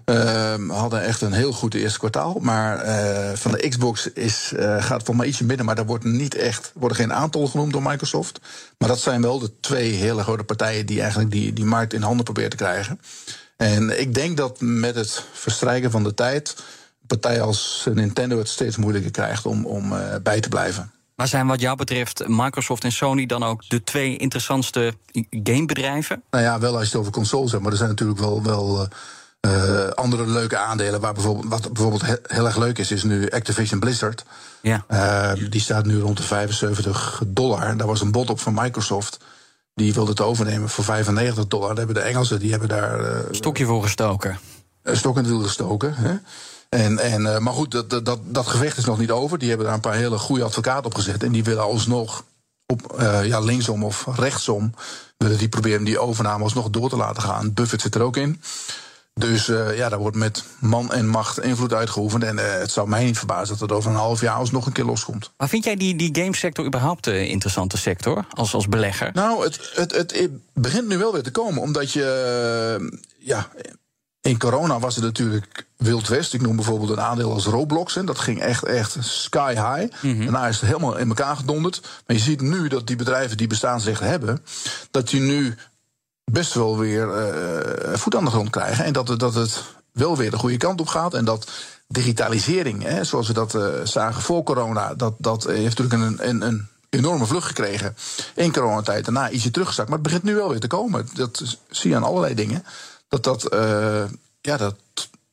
Uh, 0.06 0.54
hadden 0.68 1.04
echt 1.04 1.22
een 1.22 1.34
heel 1.34 1.52
goed 1.52 1.74
eerste 1.74 2.00
kwartaal. 2.00 2.38
Maar 2.42 2.86
uh, 2.86 3.36
van 3.36 3.52
de 3.52 3.70
Xbox 3.70 4.12
is, 4.14 4.54
gaat 4.80 5.04
voor 5.04 5.16
mij 5.16 5.28
ietsje 5.28 5.46
minder. 5.46 5.66
Maar 5.66 5.76
daar 5.76 5.86
wordt 5.86 6.04
niet 6.04 6.36
echt, 6.36 6.72
worden 6.76 6.98
geen 6.98 7.14
aantallen 7.14 7.50
genoemd 7.50 7.74
door 7.74 7.84
Microsoft. 7.84 8.40
Maar 8.78 8.90
dat 8.90 9.00
zijn 9.00 9.22
wel 9.22 9.40
de 9.40 9.52
twee 9.60 9.92
hele 9.92 10.24
grote 10.24 10.44
partijen 10.44 10.86
die 10.86 11.02
eigenlijk 11.02 11.32
die, 11.32 11.54
die 11.54 11.66
markt 11.66 11.94
in 11.94 12.02
handen 12.02 12.24
proberen 12.24 12.50
te 12.50 12.56
krijgen. 12.56 13.00
En 13.58 14.00
ik 14.00 14.14
denk 14.14 14.38
dat 14.38 14.62
met 14.62 14.96
het 14.96 15.24
verstrijken 15.34 15.92
van 15.92 16.04
de 16.04 16.14
tijd. 16.14 16.56
partijen 17.08 17.44
als 17.44 17.88
Nintendo 17.94 18.38
het 18.38 18.50
steeds 18.50 18.78
moeilijker 18.78 19.12
krijgt 19.12 19.46
om, 19.46 19.66
om 19.66 19.94
uh, 19.94 20.00
bij 20.24 20.40
te 20.40 20.50
blijven. 20.50 20.92
Maar 21.16 21.28
zijn 21.28 21.48
wat 21.48 21.62
jou 21.62 21.78
betreft 21.78 22.28
Microsoft 22.28 22.84
en 22.84 22.92
Sony 22.92 23.26
dan 23.26 23.44
ook 23.44 23.70
de 23.70 23.84
twee 23.84 24.18
interessantste 24.18 24.94
gamebedrijven? 25.30 26.24
Nou 26.30 26.44
ja, 26.44 26.60
wel 26.60 26.74
als 26.74 26.82
je 26.82 26.90
het 26.90 26.96
over 26.96 27.12
consoles 27.12 27.52
hebt. 27.52 27.64
Maar 27.64 27.72
er 27.72 27.78
zijn 27.78 27.90
natuurlijk 27.90 28.20
wel, 28.20 28.44
wel 28.44 28.88
uh, 29.42 29.88
andere 29.88 30.28
leuke 30.28 30.58
aandelen. 30.58 31.00
Waar 31.00 31.14
bijvoorbeeld, 31.14 31.48
wat 31.48 31.74
bijvoorbeeld 31.74 32.04
heel 32.28 32.46
erg 32.46 32.58
leuk 32.58 32.78
is, 32.78 32.92
is 32.92 33.04
nu 33.04 33.30
Activision 33.30 33.80
Blizzard. 33.80 34.26
Ja. 34.62 34.86
Uh, 34.90 35.50
die 35.50 35.62
staat 35.62 35.86
nu 35.86 36.00
rond 36.00 36.18
de 36.18 36.24
75 36.24 37.22
dollar. 37.28 37.78
Daar 37.78 37.88
was 37.88 38.02
een 38.02 38.12
bod 38.12 38.30
op 38.30 38.40
van 38.40 38.54
Microsoft. 38.54 39.18
Die 39.78 39.94
wilde 39.94 40.10
het 40.10 40.22
overnemen 40.22 40.70
voor 40.70 40.84
95 40.84 41.48
dollar. 41.48 41.68
Daar 41.68 41.78
hebben 41.78 41.96
de 41.96 42.10
Engelsen 42.10 42.40
die 42.40 42.52
hebben 42.52 42.70
daar. 42.70 43.00
Uh, 43.00 43.20
Stokje 43.32 43.66
voor 43.66 43.84
gestoken. 43.84 44.40
Een 44.84 44.98
stok 44.98 45.18
in 45.18 45.24
het 45.24 45.32
wiel 45.32 45.42
gestoken. 45.44 45.94
Hè? 45.96 46.16
En, 46.70 47.00
en, 47.00 47.22
uh, 47.22 47.38
maar 47.38 47.54
goed, 47.54 47.72
dat, 47.72 48.06
dat, 48.06 48.20
dat 48.24 48.48
gevecht 48.48 48.78
is 48.78 48.86
nog 48.86 49.00
niet 49.00 49.12
over. 49.12 49.38
Die 49.38 49.48
hebben 49.48 49.66
daar 49.66 49.76
een 49.76 49.82
paar 49.82 49.94
hele 49.94 50.18
goede 50.18 50.44
advocaten 50.44 50.86
op 50.86 50.96
gezet. 50.96 51.24
En 51.24 51.32
die 51.32 51.44
willen 51.44 51.64
alsnog 51.64 52.24
op 52.66 52.96
uh, 53.00 53.26
ja, 53.26 53.40
linksom 53.40 53.84
of 53.84 54.08
rechtsom. 54.16 54.74
willen 55.18 55.38
die 55.38 55.50
proberen 55.50 55.84
die 55.84 56.00
overname 56.00 56.44
alsnog 56.44 56.70
door 56.70 56.90
te 56.90 56.98
laten 56.98 57.24
gaan. 57.24 57.54
Buffett 57.54 57.82
zit 57.82 57.96
er 57.96 58.02
ook 58.02 58.18
in. 58.18 58.42
Dus 59.18 59.50
uh, 59.50 59.78
ja, 59.78 59.90
daar 59.90 60.00
wordt 60.00 60.18
met 60.18 60.44
man 60.60 60.92
en 60.92 61.08
macht 61.08 61.40
invloed 61.40 61.74
uitgeoefend. 61.74 62.24
En 62.24 62.36
uh, 62.36 62.44
het 62.44 62.72
zou 62.72 62.90
mij 62.90 63.04
niet 63.04 63.18
verbazen 63.18 63.48
dat 63.48 63.70
het 63.70 63.78
over 63.78 63.92
een 63.92 63.98
half 63.98 64.22
jaar 64.22 64.36
alsnog 64.36 64.66
een 64.66 64.72
keer 64.72 64.86
loskomt. 64.86 65.32
Maar 65.38 65.50
vind 65.50 65.64
jij 65.64 65.76
die, 65.76 65.96
die 65.96 66.16
gamesector 66.16 66.66
überhaupt 66.66 67.08
een 67.08 67.28
interessante 67.28 67.78
sector 67.78 68.26
als, 68.30 68.54
als 68.54 68.68
belegger? 68.68 69.10
Nou, 69.14 69.44
het, 69.44 69.72
het, 69.74 69.96
het, 69.96 70.20
het 70.20 70.32
begint 70.54 70.88
nu 70.88 70.98
wel 70.98 71.14
weer 71.14 71.24
te 71.24 71.32
komen. 71.32 71.62
Omdat 71.62 71.92
je, 71.92 73.02
ja, 73.20 73.50
in 74.22 74.40
corona 74.40 74.80
was 74.80 74.96
het 74.96 75.04
natuurlijk 75.04 75.66
Wild 75.78 76.08
West. 76.08 76.34
Ik 76.34 76.42
noem 76.42 76.56
bijvoorbeeld 76.56 76.90
een 76.90 77.02
aandeel 77.02 77.32
als 77.32 77.46
Roblox. 77.46 77.96
En 77.96 78.06
dat 78.06 78.20
ging 78.20 78.40
echt, 78.40 78.64
echt 78.64 78.98
sky 79.00 79.54
high. 79.54 79.94
Mm 80.04 80.12
-hmm. 80.12 80.24
Daarna 80.24 80.48
is 80.48 80.60
het 80.60 80.70
helemaal 80.70 80.98
in 80.98 81.08
elkaar 81.08 81.36
gedonderd. 81.36 81.82
Maar 81.82 82.16
je 82.16 82.22
ziet 82.22 82.42
nu 82.42 82.68
dat 82.68 82.88
die 82.88 82.96
bedrijven 82.96 83.38
die 83.38 83.48
bestaansrecht 83.48 84.00
hebben... 84.00 84.44
dat 84.92 85.10
die 85.10 85.22
nu 85.22 85.56
best 86.32 86.54
wel 86.54 86.78
weer 86.78 87.08
uh, 87.08 87.94
voet 87.96 88.16
aan 88.16 88.26
de 88.26 88.32
grond 88.32 88.50
krijgen. 88.50 88.86
En 88.86 88.94
dat, 88.94 89.20
dat 89.20 89.34
het 89.34 89.64
wel 89.92 90.18
weer 90.18 90.32
de 90.32 90.38
goede 90.38 90.58
kant 90.58 90.80
op 90.80 90.88
gaat. 90.88 91.14
En 91.14 91.26
dat 91.26 91.52
digitalisering, 91.88 92.84
hè, 92.84 93.04
zoals 93.04 93.28
we 93.28 93.34
dat 93.34 93.56
uh, 93.56 93.68
zagen 93.84 94.22
voor 94.22 94.44
corona... 94.44 94.94
dat, 94.94 95.14
dat 95.18 95.44
heeft 95.44 95.78
natuurlijk 95.78 96.20
een, 96.20 96.30
een, 96.30 96.42
een 96.42 96.68
enorme 96.90 97.26
vlucht 97.26 97.48
gekregen 97.48 97.96
in 98.36 98.54
coronatijd. 98.54 99.06
Daarna 99.06 99.30
ietsje 99.30 99.52
teruggezakt. 99.52 99.90
Maar 99.90 99.98
het 99.98 100.08
begint 100.08 100.24
nu 100.24 100.36
wel 100.36 100.50
weer 100.50 100.60
te 100.60 100.68
komen. 100.68 101.08
Dat 101.14 101.58
zie 101.70 101.90
je 101.90 101.96
aan 101.96 102.04
allerlei 102.04 102.34
dingen 102.34 102.64
dat 103.08 103.24
dat, 103.24 103.48
ja, 104.42 104.58
dat 104.58 104.76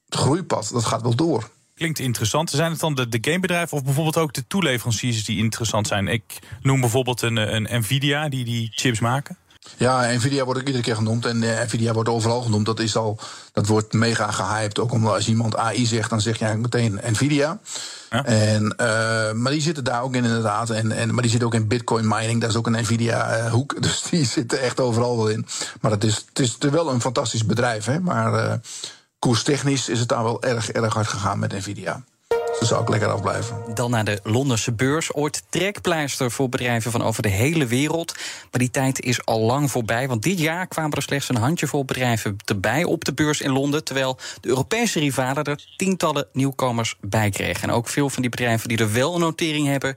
groeipad, 0.08 0.70
dat 0.72 0.84
gaat 0.84 1.02
wel 1.02 1.14
door. 1.14 1.50
Klinkt 1.74 1.98
interessant. 1.98 2.50
Zijn 2.50 2.70
het 2.70 2.80
dan 2.80 2.94
de, 2.94 3.08
de 3.08 3.18
gamebedrijven 3.20 3.76
of 3.76 3.84
bijvoorbeeld 3.84 4.16
ook 4.16 4.32
de 4.32 4.46
toeleveranciers 4.46 5.24
die 5.24 5.38
interessant 5.38 5.86
zijn? 5.86 6.08
Ik 6.08 6.38
noem 6.62 6.80
bijvoorbeeld 6.80 7.22
een, 7.22 7.36
een 7.36 7.78
Nvidia 7.80 8.28
die 8.28 8.44
die 8.44 8.70
chips 8.74 9.00
maken. 9.00 9.36
Ja, 9.76 10.12
Nvidia 10.12 10.44
wordt 10.44 10.60
ook 10.60 10.66
iedere 10.66 10.84
keer 10.84 10.94
genoemd 10.94 11.26
en 11.26 11.42
uh, 11.42 11.60
Nvidia 11.60 11.92
wordt 11.92 12.08
overal 12.08 12.42
genoemd. 12.42 12.66
Dat, 12.66 12.80
is 12.80 12.96
al, 12.96 13.18
dat 13.52 13.66
wordt 13.66 13.92
mega 13.92 14.30
gehyped. 14.30 14.78
Ook 14.78 14.92
omdat 14.92 15.14
als 15.14 15.28
iemand 15.28 15.56
AI 15.56 15.86
zegt, 15.86 16.10
dan 16.10 16.20
zeg 16.20 16.38
je 16.38 16.44
eigenlijk 16.44 16.74
meteen 16.74 17.12
Nvidia. 17.12 17.58
Ja. 18.10 18.24
En, 18.24 18.74
uh, 18.80 19.32
maar 19.32 19.52
die 19.52 19.60
zitten 19.60 19.84
daar 19.84 20.02
ook 20.02 20.14
in 20.14 20.24
inderdaad. 20.24 20.70
En, 20.70 20.92
en, 20.92 21.12
maar 21.12 21.22
die 21.22 21.30
zitten 21.30 21.48
ook 21.48 21.54
in 21.54 21.68
bitcoin 21.68 22.08
mining. 22.08 22.40
Dat 22.40 22.50
is 22.50 22.56
ook 22.56 22.66
een 22.66 22.82
Nvidia 22.82 23.38
uh, 23.38 23.52
hoek. 23.52 23.74
Dus 23.82 24.02
die 24.02 24.24
zitten 24.24 24.60
echt 24.60 24.80
overal 24.80 25.16
wel 25.16 25.28
in. 25.28 25.46
Maar 25.80 25.90
het 25.90 26.04
is, 26.04 26.24
het 26.28 26.38
is 26.38 26.56
wel 26.70 26.90
een 26.90 27.00
fantastisch 27.00 27.46
bedrijf. 27.46 27.84
Hè? 27.84 28.00
Maar 28.00 28.44
uh, 28.44 28.52
koerstechnisch 29.18 29.88
is 29.88 29.98
het 29.98 30.08
daar 30.08 30.22
wel 30.22 30.42
erg, 30.42 30.70
erg 30.70 30.94
hard 30.94 31.08
gegaan 31.08 31.38
met 31.38 31.52
Nvidia. 31.52 32.04
Dus 32.58 32.68
zou 32.68 32.82
ik 32.82 32.88
lekker 32.88 33.08
afblijven. 33.08 33.56
Dan 33.74 33.90
naar 33.90 34.04
de 34.04 34.20
Londense 34.22 34.72
beurs. 34.72 35.14
Ooit 35.14 35.42
trekpleister 35.48 36.30
voor 36.30 36.48
bedrijven 36.48 36.90
van 36.90 37.02
over 37.02 37.22
de 37.22 37.28
hele 37.28 37.66
wereld. 37.66 38.14
Maar 38.50 38.60
die 38.60 38.70
tijd 38.70 39.00
is 39.00 39.24
al 39.24 39.40
lang 39.40 39.70
voorbij. 39.70 40.08
Want 40.08 40.22
dit 40.22 40.38
jaar 40.38 40.66
kwamen 40.66 40.92
er 40.92 41.02
slechts 41.02 41.28
een 41.28 41.36
handjevol 41.36 41.84
bedrijven 41.84 42.36
erbij 42.44 42.84
op 42.84 43.04
de 43.04 43.14
beurs 43.14 43.40
in 43.40 43.52
Londen. 43.52 43.84
Terwijl 43.84 44.18
de 44.40 44.48
Europese 44.48 44.98
rivalen 44.98 45.44
er 45.44 45.66
tientallen 45.76 46.26
nieuwkomers 46.32 46.96
bij 47.00 47.30
kregen. 47.30 47.62
En 47.62 47.70
ook 47.70 47.88
veel 47.88 48.10
van 48.10 48.22
die 48.22 48.30
bedrijven 48.30 48.68
die 48.68 48.78
er 48.78 48.92
wel 48.92 49.14
een 49.14 49.20
notering 49.20 49.66
hebben, 49.66 49.96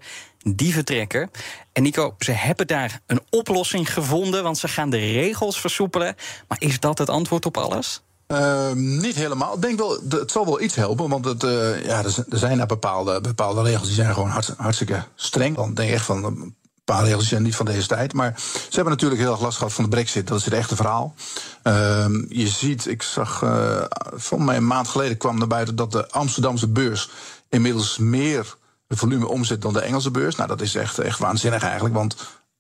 die 0.56 0.74
vertrekken. 0.74 1.32
En 1.74 1.84
Nico, 1.84 2.16
ze 2.20 2.32
hebben 2.32 2.68
daar 2.68 3.02
een 3.06 3.22
oplossing 3.30 3.94
gevonden, 3.94 4.44
want 4.44 4.58
ze 4.58 4.68
gaan 4.68 4.90
de 4.90 4.98
regels 4.98 5.60
versoepelen. 5.60 6.16
Maar 6.48 6.58
is 6.62 6.80
dat 6.80 6.98
het 6.98 7.10
antwoord 7.10 7.46
op 7.46 7.58
alles? 7.58 8.02
Uh, 8.28 8.72
niet 8.72 9.16
helemaal. 9.16 9.56
Ik 9.56 9.62
denk 9.62 9.80
wel, 9.80 10.00
het 10.10 10.32
zal 10.32 10.46
wel 10.46 10.62
iets 10.62 10.76
helpen. 10.76 11.10
Want 11.10 11.26
het, 11.26 11.44
uh, 11.44 11.86
ja, 11.86 12.04
er 12.04 12.24
zijn 12.30 12.58
daar 12.58 12.68
bepaalde, 12.68 13.22
bepaalde 13.22 13.62
regels 13.62 13.88
die 13.88 13.96
zijn 13.96 14.14
gewoon 14.14 14.44
hartstikke, 14.58 15.04
streng. 15.16 15.56
Dan 15.56 15.74
denk 15.74 15.90
ik 15.90 15.96
echt 15.96 16.06
van 16.06 16.24
een 16.24 16.56
paar 16.84 17.04
regels 17.04 17.28
zijn 17.28 17.44
niet 17.44 17.56
van 17.56 17.66
deze 17.66 17.88
tijd. 17.88 18.14
Maar 18.14 18.34
ze 18.38 18.76
hebben 18.76 18.94
natuurlijk 18.94 19.22
heel 19.22 19.32
erg 19.32 19.42
last 19.42 19.58
gehad 19.58 19.74
van 19.74 19.84
de 19.84 19.90
brexit. 19.90 20.28
Dat 20.28 20.38
is 20.38 20.46
het 20.46 20.54
echte 20.54 20.76
verhaal. 20.76 21.16
Uh, 21.64 22.06
je 22.30 22.48
ziet, 22.48 22.88
ik 22.88 23.02
zag, 23.02 23.42
uh, 23.42 23.84
van 24.14 24.46
mij 24.46 24.58
een 24.58 24.68
maand 24.68 24.88
geleden 24.88 25.18
kwam 25.18 25.38
naar 25.38 25.48
buiten 25.48 25.76
dat 25.76 25.92
de 25.92 26.12
Amsterdamse 26.12 26.68
beurs 26.68 27.10
inmiddels 27.50 27.98
meer 27.98 28.56
volume 28.88 29.28
omzet 29.28 29.62
dan 29.62 29.74
de 29.74 29.82
Engelse 29.82 30.12
beurs. 30.12 30.36
Nou, 30.36 30.50
dat 30.50 30.62
is 30.62 30.76
echt, 30.76 31.00
echt 31.00 31.20
waanzinnig 31.20 31.64
eigenlijk. 31.64 31.96
Want 31.96 32.16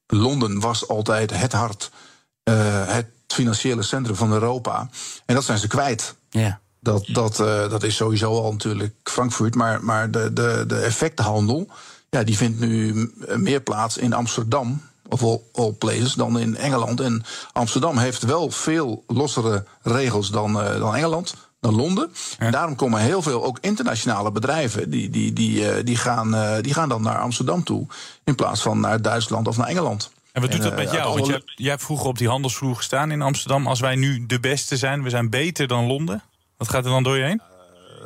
Londen 0.08 0.60
was 0.60 0.88
altijd 0.88 1.32
het 1.40 1.54
hart, 1.54 1.92
het 2.86 3.06
financiële 3.34 3.82
centrum 3.82 4.16
van 4.16 4.32
Europa. 4.32 4.90
En 5.26 5.36
dat 5.36 5.44
zijn 5.44 5.58
ze 5.58 5.68
kwijt. 5.68 6.16
Ja. 6.30 6.60
Dat, 6.80 7.06
dat, 7.08 7.40
uh, 7.40 7.70
dat 7.70 7.84
is 7.84 7.96
sowieso 7.96 8.42
al 8.42 8.52
natuurlijk 8.52 8.94
Frankfurt. 9.04 9.56
Maar, 9.56 9.84
maar 9.84 10.12
de, 10.12 10.34
de, 10.34 10.64
de 10.68 10.80
effectenhandel 10.80 11.68
ja, 12.10 12.24
die 12.24 12.38
vindt 12.38 12.60
nu 12.60 13.12
meer 13.36 13.62
plaats 13.62 13.98
in 13.98 14.14
Amsterdam. 14.14 14.82
Of 15.10 15.24
all, 15.24 15.42
all 15.54 15.72
places 15.72 16.14
dan 16.14 16.40
in 16.40 16.58
Engeland. 16.58 17.00
En 17.00 17.24
Amsterdam 17.52 17.98
heeft 17.98 18.24
wel 18.24 18.52
veel 18.52 19.04
lossere 19.08 19.66
regels 19.82 20.30
dan, 20.30 20.64
uh, 20.64 20.80
dan 20.80 20.96
Engeland 20.96 21.36
dan 21.60 21.76
Londen. 21.76 22.12
Ja. 22.40 22.46
En 22.46 22.52
daarom 22.52 22.76
komen 22.76 23.02
heel 23.02 23.22
veel 23.22 23.44
ook 23.44 23.58
internationale 23.62 24.32
bedrijven. 24.32 24.90
die, 24.90 25.10
die, 25.10 25.34
die, 25.34 25.62
uh, 25.62 25.84
die, 25.84 25.96
gaan, 25.96 26.62
die 26.62 26.74
gaan 26.74 26.90
dan 26.90 27.02
naar 27.02 27.20
Amsterdam 27.20 27.64
toe. 27.64 27.86
in 28.24 28.36
plaats 28.36 28.62
van 28.62 28.80
naar 28.80 29.02
Duitsland 29.02 29.48
of 29.48 29.58
naar 29.58 29.68
Engeland. 29.68 30.12
En 30.38 30.44
wat 30.44 30.52
doet 30.52 30.62
dat 30.62 30.76
met 30.76 30.92
jou? 30.92 31.14
Want 31.14 31.28
jij, 31.28 31.42
jij 31.56 31.70
hebt 31.70 31.84
vroeger 31.84 32.08
op 32.08 32.18
die 32.18 32.28
handelsvloer 32.28 32.76
gestaan 32.76 33.12
in 33.12 33.22
Amsterdam. 33.22 33.68
Als 33.68 33.80
wij 33.80 33.96
nu 33.96 34.26
de 34.26 34.40
beste 34.40 34.78
zijn, 34.78 35.04
we 35.04 35.10
zijn 35.10 35.30
beter 35.30 35.68
dan 35.68 35.86
Londen. 35.86 36.24
Wat 36.58 36.70
gaat 36.70 36.86
er 36.86 36.92
dan 36.92 37.04
door 37.04 37.18
je 37.18 37.24
heen? 37.24 37.42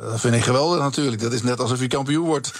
dat 0.00 0.20
vind 0.20 0.34
ik 0.34 0.42
geweldig 0.42 0.80
natuurlijk. 0.80 1.22
Dat 1.22 1.32
is 1.32 1.42
net 1.42 1.60
alsof 1.60 1.80
je 1.80 1.86
kampioen 1.86 2.26
wordt. 2.26 2.52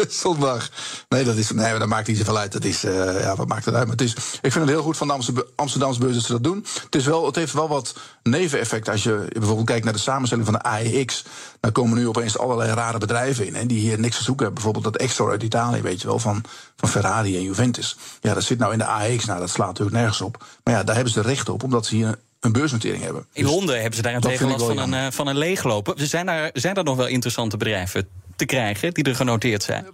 Zondag. 0.08 0.70
Nee, 1.08 1.24
dat, 1.24 1.36
is, 1.36 1.50
nee, 1.50 1.78
dat 1.78 1.88
maakt 1.88 2.08
niet 2.08 2.16
zoveel 2.16 2.38
uit. 2.38 2.52
Dat 2.52 2.64
is, 2.64 2.84
uh, 2.84 3.20
ja, 3.20 3.36
wat 3.36 3.48
maakt 3.48 3.64
het 3.64 3.74
uit? 3.74 3.86
Maar 3.86 3.96
het 3.96 4.06
is, 4.06 4.14
ik 4.14 4.52
vind 4.52 4.54
het 4.54 4.68
heel 4.68 4.82
goed 4.82 4.96
van 4.96 5.06
de 5.06 5.46
Amsterdamse 5.56 6.00
beurs 6.00 6.14
dat 6.14 6.24
ze 6.24 6.32
dat 6.32 6.44
doen. 6.44 6.66
Het, 6.84 6.94
is 6.94 7.04
wel, 7.04 7.26
het 7.26 7.34
heeft 7.34 7.52
wel 7.52 7.68
wat 7.68 7.94
neveneffecten. 8.22 8.92
Als 8.92 9.02
je 9.02 9.26
bijvoorbeeld 9.32 9.66
kijkt 9.66 9.84
naar 9.84 9.92
de 9.92 9.98
samenstelling 9.98 10.46
van 10.46 10.54
de 10.54 10.62
AEX. 10.62 11.24
Dan 11.60 11.72
komen 11.72 11.98
nu 11.98 12.08
opeens 12.08 12.38
allerlei 12.38 12.72
rare 12.72 12.98
bedrijven 12.98 13.46
in. 13.46 13.54
Hè, 13.54 13.66
die 13.66 13.80
hier 13.80 13.98
niks 13.98 14.16
te 14.16 14.22
zoeken 14.22 14.44
hebben. 14.44 14.62
Bijvoorbeeld 14.62 14.94
dat 14.94 15.02
Exor 15.02 15.30
uit 15.30 15.42
Italië, 15.42 15.80
weet 15.80 16.00
je 16.00 16.06
wel, 16.06 16.18
van, 16.18 16.44
van 16.76 16.88
Ferrari 16.88 17.36
en 17.36 17.42
Juventus. 17.42 17.96
Ja, 18.20 18.34
dat 18.34 18.42
zit 18.42 18.58
nou 18.58 18.72
in 18.72 18.78
de 18.78 18.86
AEX. 18.86 19.24
Nou, 19.24 19.40
dat 19.40 19.50
slaat 19.50 19.68
natuurlijk 19.68 19.96
nergens 19.96 20.20
op. 20.20 20.44
Maar 20.64 20.74
ja, 20.74 20.82
daar 20.82 20.94
hebben 20.94 21.12
ze 21.12 21.20
recht 21.20 21.48
op, 21.48 21.62
omdat 21.62 21.86
ze 21.86 21.94
hier 21.94 22.18
een 22.40 22.52
beursnotering 22.52 23.02
hebben. 23.02 23.26
In 23.32 23.42
dus 23.42 23.52
Londen 23.52 23.74
hebben 23.74 23.94
ze 23.94 24.02
daar 24.02 24.14
een 24.14 24.20
tegenlast 24.20 24.64
van 24.64 24.78
een, 24.78 24.92
uh, 24.92 25.06
van 25.10 25.26
een 25.26 25.38
leeglopen. 25.38 26.08
Zijn 26.08 26.26
daar, 26.26 26.50
zijn 26.52 26.74
daar 26.74 26.84
nog 26.84 26.96
wel 26.96 27.06
interessante 27.06 27.56
bedrijven 27.56 28.08
te 28.46 28.54
krijgen 28.54 28.94
die 28.94 29.04
er 29.04 29.16
genoteerd 29.16 29.62
zijn? 29.62 29.86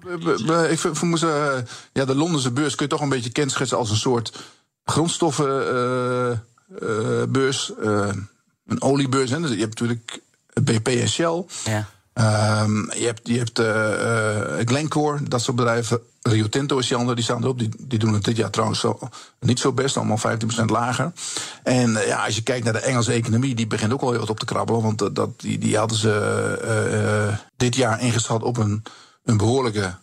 Ik 0.70 0.78
vermoed, 0.78 1.22
uh, 1.22 1.52
ja, 1.92 2.04
de 2.04 2.14
Londense 2.14 2.50
beurs 2.50 2.74
kun 2.74 2.86
je 2.86 2.92
toch 2.92 3.00
een 3.00 3.08
beetje 3.08 3.30
kenschetsen 3.30 3.78
als 3.78 3.90
een 3.90 3.96
soort 3.96 4.38
grondstoffenbeurs. 4.84 7.72
Uh, 7.80 7.84
uh, 7.84 8.08
een 8.66 8.82
oliebeurs. 8.82 9.30
Hè. 9.30 9.40
Dus 9.40 9.50
je 9.50 9.58
hebt 9.58 9.80
natuurlijk 9.80 10.20
BP 10.62 10.88
en 10.88 11.08
Shell. 11.08 11.44
Ja. 11.64 11.88
Um, 12.62 12.92
je 12.92 13.04
hebt, 13.04 13.28
je 13.28 13.38
hebt 13.38 13.60
uh, 13.60 14.66
Glencore, 14.66 15.22
dat 15.22 15.42
soort 15.42 15.56
bedrijven. 15.56 16.00
Rio 16.28 16.48
Tinto 16.48 16.78
is 16.78 16.86
die 16.86 16.96
andere, 16.96 17.14
die 17.14 17.24
staan 17.24 17.42
erop. 17.42 17.58
Die, 17.58 17.70
die 17.78 17.98
doen 17.98 18.12
het 18.12 18.24
dit 18.24 18.36
jaar 18.36 18.50
trouwens 18.50 18.80
zo, 18.80 18.98
niet 19.40 19.60
zo 19.60 19.72
best, 19.72 19.96
allemaal 19.96 20.18
15% 20.62 20.64
lager. 20.64 21.12
En 21.62 21.90
uh, 21.90 22.06
ja, 22.06 22.24
als 22.24 22.34
je 22.34 22.42
kijkt 22.42 22.64
naar 22.64 22.72
de 22.72 22.78
Engelse 22.78 23.12
economie, 23.12 23.54
die 23.54 23.66
begint 23.66 23.92
ook 23.92 24.00
al 24.00 24.10
heel 24.10 24.20
wat 24.20 24.30
op 24.30 24.38
te 24.38 24.44
krabbelen. 24.44 24.82
Want 24.82 25.02
uh, 25.02 25.08
dat, 25.12 25.40
die, 25.40 25.58
die 25.58 25.76
hadden 25.76 25.98
ze 25.98 27.38
dit 27.56 27.76
jaar 27.76 28.00
ingeschat 28.00 28.42
op 28.42 28.56
een, 28.56 28.82
een 29.24 29.36
behoorlijke 29.36 29.94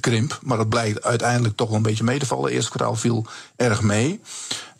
krimp. 0.00 0.38
Maar 0.42 0.56
dat 0.56 0.68
blijkt 0.68 1.02
uiteindelijk 1.02 1.56
toch 1.56 1.68
wel 1.68 1.76
een 1.76 1.82
beetje 1.82 2.04
mee 2.04 2.18
te 2.18 2.26
vallen. 2.26 2.50
Eerste 2.50 2.70
kwartaal 2.70 2.94
viel 2.94 3.26
erg 3.56 3.82
mee. 3.82 4.20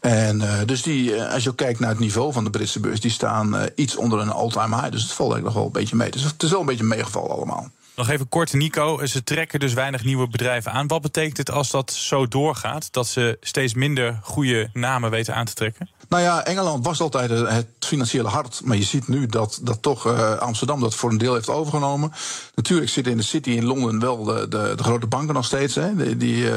En 0.00 0.42
dus 0.66 0.82
die, 0.82 1.22
als 1.22 1.44
je 1.44 1.54
kijkt 1.54 1.80
naar 1.80 1.90
het 1.90 1.98
niveau 1.98 2.32
van 2.32 2.44
de 2.44 2.50
Britse 2.50 2.80
beurs, 2.80 3.00
die 3.00 3.10
staan 3.10 3.56
iets 3.74 3.96
onder 3.96 4.20
een 4.20 4.30
all-time 4.30 4.76
high. 4.76 4.90
Dus 4.90 5.02
het 5.02 5.12
valt 5.12 5.32
eigenlijk 5.32 5.44
nog 5.44 5.54
wel 5.54 5.64
een 5.64 5.80
beetje 5.80 5.96
mee. 5.96 6.10
Dus 6.10 6.22
het 6.22 6.42
is 6.42 6.50
wel 6.50 6.60
een 6.60 6.66
beetje 6.66 6.84
meegevallen 6.84 7.30
allemaal. 7.30 7.70
Nog 7.96 8.08
even 8.08 8.28
kort, 8.28 8.52
Nico. 8.52 9.06
Ze 9.06 9.24
trekken 9.24 9.60
dus 9.60 9.72
weinig 9.72 10.04
nieuwe 10.04 10.28
bedrijven 10.28 10.72
aan. 10.72 10.86
Wat 10.86 11.02
betekent 11.02 11.36
het 11.36 11.50
als 11.50 11.70
dat 11.70 11.92
zo 11.92 12.28
doorgaat? 12.28 12.92
Dat 12.92 13.06
ze 13.06 13.36
steeds 13.40 13.74
minder 13.74 14.18
goede 14.22 14.70
namen 14.72 15.10
weten 15.10 15.34
aan 15.34 15.44
te 15.44 15.54
trekken? 15.54 15.88
Nou 16.08 16.22
ja, 16.22 16.44
Engeland 16.44 16.84
was 16.84 17.00
altijd 17.00 17.30
het 17.30 17.66
financiële 17.78 18.28
hart. 18.28 18.60
Maar 18.64 18.76
je 18.76 18.84
ziet 18.84 19.08
nu 19.08 19.26
dat, 19.26 19.58
dat 19.62 19.82
toch 19.82 20.06
uh, 20.06 20.36
Amsterdam 20.36 20.80
dat 20.80 20.94
voor 20.94 21.10
een 21.10 21.18
deel 21.18 21.34
heeft 21.34 21.48
overgenomen. 21.48 22.12
Natuurlijk 22.54 22.90
zitten 22.90 23.12
in 23.12 23.18
de 23.18 23.24
city 23.24 23.50
in 23.50 23.64
Londen 23.64 24.00
wel 24.00 24.24
de, 24.24 24.48
de, 24.48 24.72
de 24.76 24.82
grote 24.82 25.06
banken 25.06 25.34
nog 25.34 25.44
steeds. 25.44 25.74
Hè, 25.74 26.16
die 26.16 26.36
uh, 26.36 26.50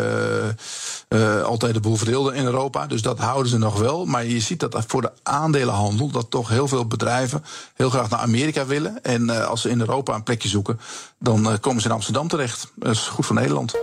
uh, 1.09 1.41
altijd 1.41 1.73
de 1.73 1.79
boel 1.79 1.95
verdeelden 1.95 2.35
in 2.35 2.45
Europa. 2.45 2.87
Dus 2.87 3.01
dat 3.01 3.19
houden 3.19 3.49
ze 3.51 3.57
nog 3.57 3.79
wel. 3.79 4.05
Maar 4.05 4.25
je 4.25 4.39
ziet 4.39 4.59
dat 4.59 4.83
voor 4.87 5.01
de 5.01 5.11
aandelenhandel... 5.23 6.09
dat 6.11 6.31
toch 6.31 6.49
heel 6.49 6.67
veel 6.67 6.85
bedrijven 6.85 7.43
heel 7.75 7.89
graag 7.89 8.09
naar 8.09 8.19
Amerika 8.19 8.65
willen. 8.65 9.03
En 9.03 9.47
als 9.47 9.61
ze 9.61 9.69
in 9.69 9.79
Europa 9.79 10.15
een 10.15 10.23
plekje 10.23 10.49
zoeken... 10.49 10.79
dan 11.19 11.59
komen 11.59 11.81
ze 11.81 11.87
in 11.87 11.93
Amsterdam 11.93 12.27
terecht. 12.27 12.71
Dat 12.75 12.91
is 12.91 13.07
goed 13.07 13.25
voor 13.25 13.35
Nederland. 13.35 13.75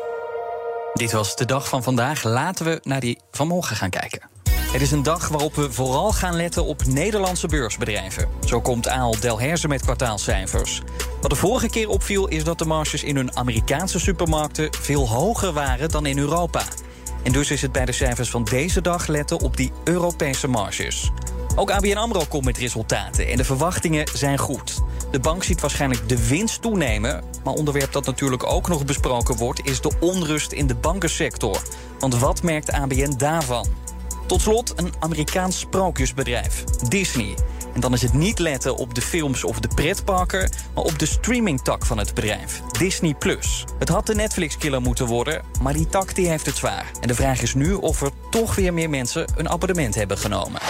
Dit 0.92 1.12
was 1.12 1.36
de 1.36 1.44
dag 1.44 1.68
van 1.68 1.82
vandaag. 1.82 2.22
Laten 2.22 2.64
we 2.64 2.80
naar 2.82 3.00
die 3.00 3.18
van 3.30 3.46
morgen 3.46 3.76
gaan 3.76 3.90
kijken. 3.90 4.35
Het 4.72 4.82
is 4.82 4.90
een 4.90 5.02
dag 5.02 5.28
waarop 5.28 5.54
we 5.54 5.72
vooral 5.72 6.12
gaan 6.12 6.36
letten 6.36 6.64
op 6.64 6.86
Nederlandse 6.86 7.46
beursbedrijven. 7.46 8.28
Zo 8.44 8.60
komt 8.60 8.88
Aal 8.88 9.20
Delhaize 9.20 9.68
met 9.68 9.82
kwartaalcijfers. 9.82 10.82
Wat 11.20 11.30
de 11.30 11.36
vorige 11.36 11.68
keer 11.68 11.88
opviel 11.88 12.28
is 12.28 12.44
dat 12.44 12.58
de 12.58 12.64
marges 12.64 13.04
in 13.04 13.16
hun 13.16 13.36
Amerikaanse 13.36 14.00
supermarkten 14.00 14.68
veel 14.80 15.08
hoger 15.08 15.52
waren 15.52 15.90
dan 15.90 16.06
in 16.06 16.18
Europa. 16.18 16.62
En 17.22 17.32
dus 17.32 17.50
is 17.50 17.62
het 17.62 17.72
bij 17.72 17.84
de 17.84 17.92
cijfers 17.92 18.30
van 18.30 18.44
deze 18.44 18.80
dag 18.80 19.06
letten 19.06 19.40
op 19.40 19.56
die 19.56 19.72
Europese 19.84 20.48
marges. 20.48 21.10
Ook 21.54 21.70
ABN 21.70 21.96
AMRO 21.96 22.24
komt 22.28 22.44
met 22.44 22.58
resultaten 22.58 23.28
en 23.28 23.36
de 23.36 23.44
verwachtingen 23.44 24.08
zijn 24.14 24.38
goed. 24.38 24.82
De 25.10 25.20
bank 25.20 25.44
ziet 25.44 25.60
waarschijnlijk 25.60 26.08
de 26.08 26.28
winst 26.28 26.62
toenemen. 26.62 27.24
Maar 27.44 27.54
onderwerp 27.54 27.92
dat 27.92 28.06
natuurlijk 28.06 28.46
ook 28.46 28.68
nog 28.68 28.84
besproken 28.84 29.36
wordt... 29.36 29.66
is 29.66 29.80
de 29.80 29.92
onrust 30.00 30.52
in 30.52 30.66
de 30.66 30.74
bankensector. 30.74 31.62
Want 31.98 32.18
wat 32.18 32.42
merkt 32.42 32.72
ABN 32.72 33.16
daarvan? 33.16 33.66
Tot 34.26 34.40
slot 34.40 34.72
een 34.76 34.92
Amerikaans 34.98 35.58
sprookjesbedrijf, 35.58 36.64
Disney. 36.64 37.34
En 37.74 37.80
dan 37.80 37.92
is 37.92 38.02
het 38.02 38.12
niet 38.12 38.38
letten 38.38 38.76
op 38.76 38.94
de 38.94 39.00
films 39.00 39.44
of 39.44 39.60
de 39.60 39.68
pretparken... 39.74 40.50
maar 40.74 40.84
op 40.84 40.98
de 40.98 41.06
streamingtak 41.06 41.86
van 41.86 41.98
het 41.98 42.14
bedrijf, 42.14 42.60
Disney+. 42.78 43.14
Plus. 43.14 43.64
Het 43.78 43.88
had 43.88 44.06
de 44.06 44.14
Netflix-killer 44.14 44.80
moeten 44.80 45.06
worden, 45.06 45.42
maar 45.62 45.72
die 45.72 45.86
tak 45.86 46.14
die 46.14 46.28
heeft 46.28 46.46
het 46.46 46.56
zwaar. 46.56 46.90
En 47.00 47.08
de 47.08 47.14
vraag 47.14 47.42
is 47.42 47.54
nu 47.54 47.72
of 47.72 48.02
er 48.02 48.10
toch 48.30 48.54
weer 48.54 48.72
meer 48.72 48.90
mensen 48.90 49.26
een 49.36 49.48
abonnement 49.48 49.94
hebben 49.94 50.18
genomen. 50.18 50.60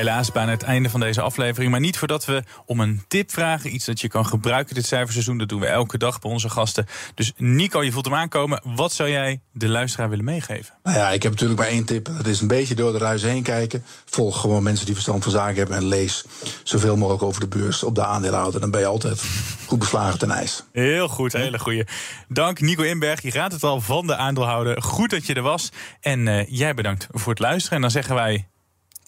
Helaas 0.00 0.32
bijna 0.32 0.50
het 0.50 0.62
einde 0.62 0.90
van 0.90 1.00
deze 1.00 1.20
aflevering. 1.20 1.70
Maar 1.70 1.80
niet 1.80 1.98
voordat 1.98 2.24
we 2.24 2.42
om 2.66 2.80
een 2.80 3.04
tip 3.08 3.30
vragen. 3.30 3.74
Iets 3.74 3.84
dat 3.84 4.00
je 4.00 4.08
kan 4.08 4.26
gebruiken 4.26 4.74
dit 4.74 4.86
cijferseizoen. 4.86 5.38
Dat 5.38 5.48
doen 5.48 5.60
we 5.60 5.66
elke 5.66 5.98
dag 5.98 6.18
bij 6.18 6.30
onze 6.30 6.48
gasten. 6.48 6.86
Dus 7.14 7.32
Nico, 7.36 7.82
je 7.82 7.92
voelt 7.92 8.04
hem 8.04 8.14
aankomen. 8.14 8.60
Wat 8.64 8.92
zou 8.92 9.10
jij 9.10 9.40
de 9.52 9.68
luisteraar 9.68 10.08
willen 10.08 10.24
meegeven? 10.24 10.74
Nou 10.82 10.96
ja, 10.96 11.10
ik 11.10 11.22
heb 11.22 11.32
natuurlijk 11.32 11.60
maar 11.60 11.68
één 11.68 11.84
tip. 11.84 12.10
Dat 12.16 12.26
is 12.26 12.40
een 12.40 12.46
beetje 12.46 12.74
door 12.74 12.92
de 12.92 12.98
ruis 12.98 13.22
heen 13.22 13.42
kijken. 13.42 13.84
Volg 14.04 14.40
gewoon 14.40 14.62
mensen 14.62 14.84
die 14.84 14.94
verstand 14.94 15.22
van 15.22 15.32
zaken 15.32 15.56
hebben. 15.56 15.76
En 15.76 15.84
lees 15.84 16.24
zoveel 16.62 16.96
mogelijk 16.96 17.22
over 17.22 17.40
de 17.40 17.58
beurs 17.58 17.82
op 17.82 17.94
de 17.94 18.04
aandeelhouder. 18.04 18.60
Dan 18.60 18.70
ben 18.70 18.80
je 18.80 18.86
altijd 18.86 19.22
goed 19.66 19.78
beslagen 19.78 20.18
ten 20.18 20.30
ijs. 20.30 20.64
Heel 20.72 21.08
goed, 21.08 21.32
hele 21.32 21.58
goeie. 21.58 21.86
Dank 22.28 22.60
Nico 22.60 22.82
Inberg. 22.82 23.22
Je 23.22 23.30
raadt 23.30 23.52
het 23.52 23.62
al 23.62 23.80
van 23.80 24.06
de 24.06 24.16
aandeelhouder. 24.16 24.82
Goed 24.82 25.10
dat 25.10 25.26
je 25.26 25.34
er 25.34 25.42
was. 25.42 25.70
En 26.00 26.26
uh, 26.26 26.46
jij 26.48 26.74
bedankt 26.74 27.06
voor 27.10 27.32
het 27.32 27.40
luisteren. 27.40 27.76
En 27.76 27.82
dan 27.82 27.90
zeggen 27.90 28.14
wij 28.14 28.48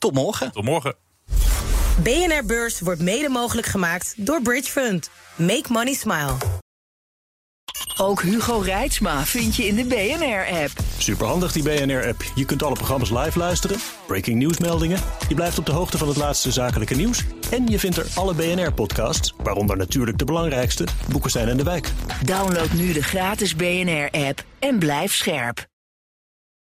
tot 0.03 0.15
morgen. 0.15 0.53
Tot 0.53 0.65
morgen. 0.65 0.95
BNR 2.03 2.45
Beurs 2.47 2.81
wordt 2.81 3.01
mede 3.01 3.29
mogelijk 3.29 3.67
gemaakt 3.67 4.15
door 4.17 4.43
Bridge 4.43 4.71
Fund. 4.71 5.11
Make 5.37 5.65
money 5.69 5.95
smile. 5.95 6.35
Ook 7.97 8.23
Hugo 8.23 8.59
Reitsma 8.59 9.25
vind 9.25 9.57
je 9.57 9.67
in 9.67 9.75
de 9.75 9.85
BNR-app. 9.85 10.71
Superhandig 10.99 11.53
die 11.53 11.62
BNR-app. 11.62 12.23
Je 12.35 12.45
kunt 12.45 12.62
alle 12.62 12.75
programma's 12.75 13.11
live 13.11 13.38
luisteren, 13.38 13.79
breaking 14.07 14.38
nieuwsmeldingen. 14.38 14.99
Je 15.29 15.35
blijft 15.35 15.59
op 15.59 15.67
de 15.67 15.73
hoogte 15.73 15.99
van 15.99 16.09
het 16.09 16.17
laatste 16.17 16.53
zakelijke 16.53 16.95
nieuws. 16.95 17.25
En 17.51 17.67
je 17.67 17.79
vindt 17.79 17.97
er 17.97 18.07
alle 18.15 18.35
BNR-podcasts, 18.35 19.35
waaronder 19.43 19.77
natuurlijk 19.77 20.19
de 20.19 20.25
belangrijkste, 20.25 20.87
Boeken 21.09 21.31
zijn 21.31 21.49
in 21.49 21.57
de 21.57 21.65
wijk. 21.65 21.93
Download 22.25 22.73
nu 22.73 22.93
de 22.93 23.03
gratis 23.03 23.57
BNR-app 23.57 24.45
en 24.59 24.79
blijf 24.79 25.15
scherp. 25.15 25.71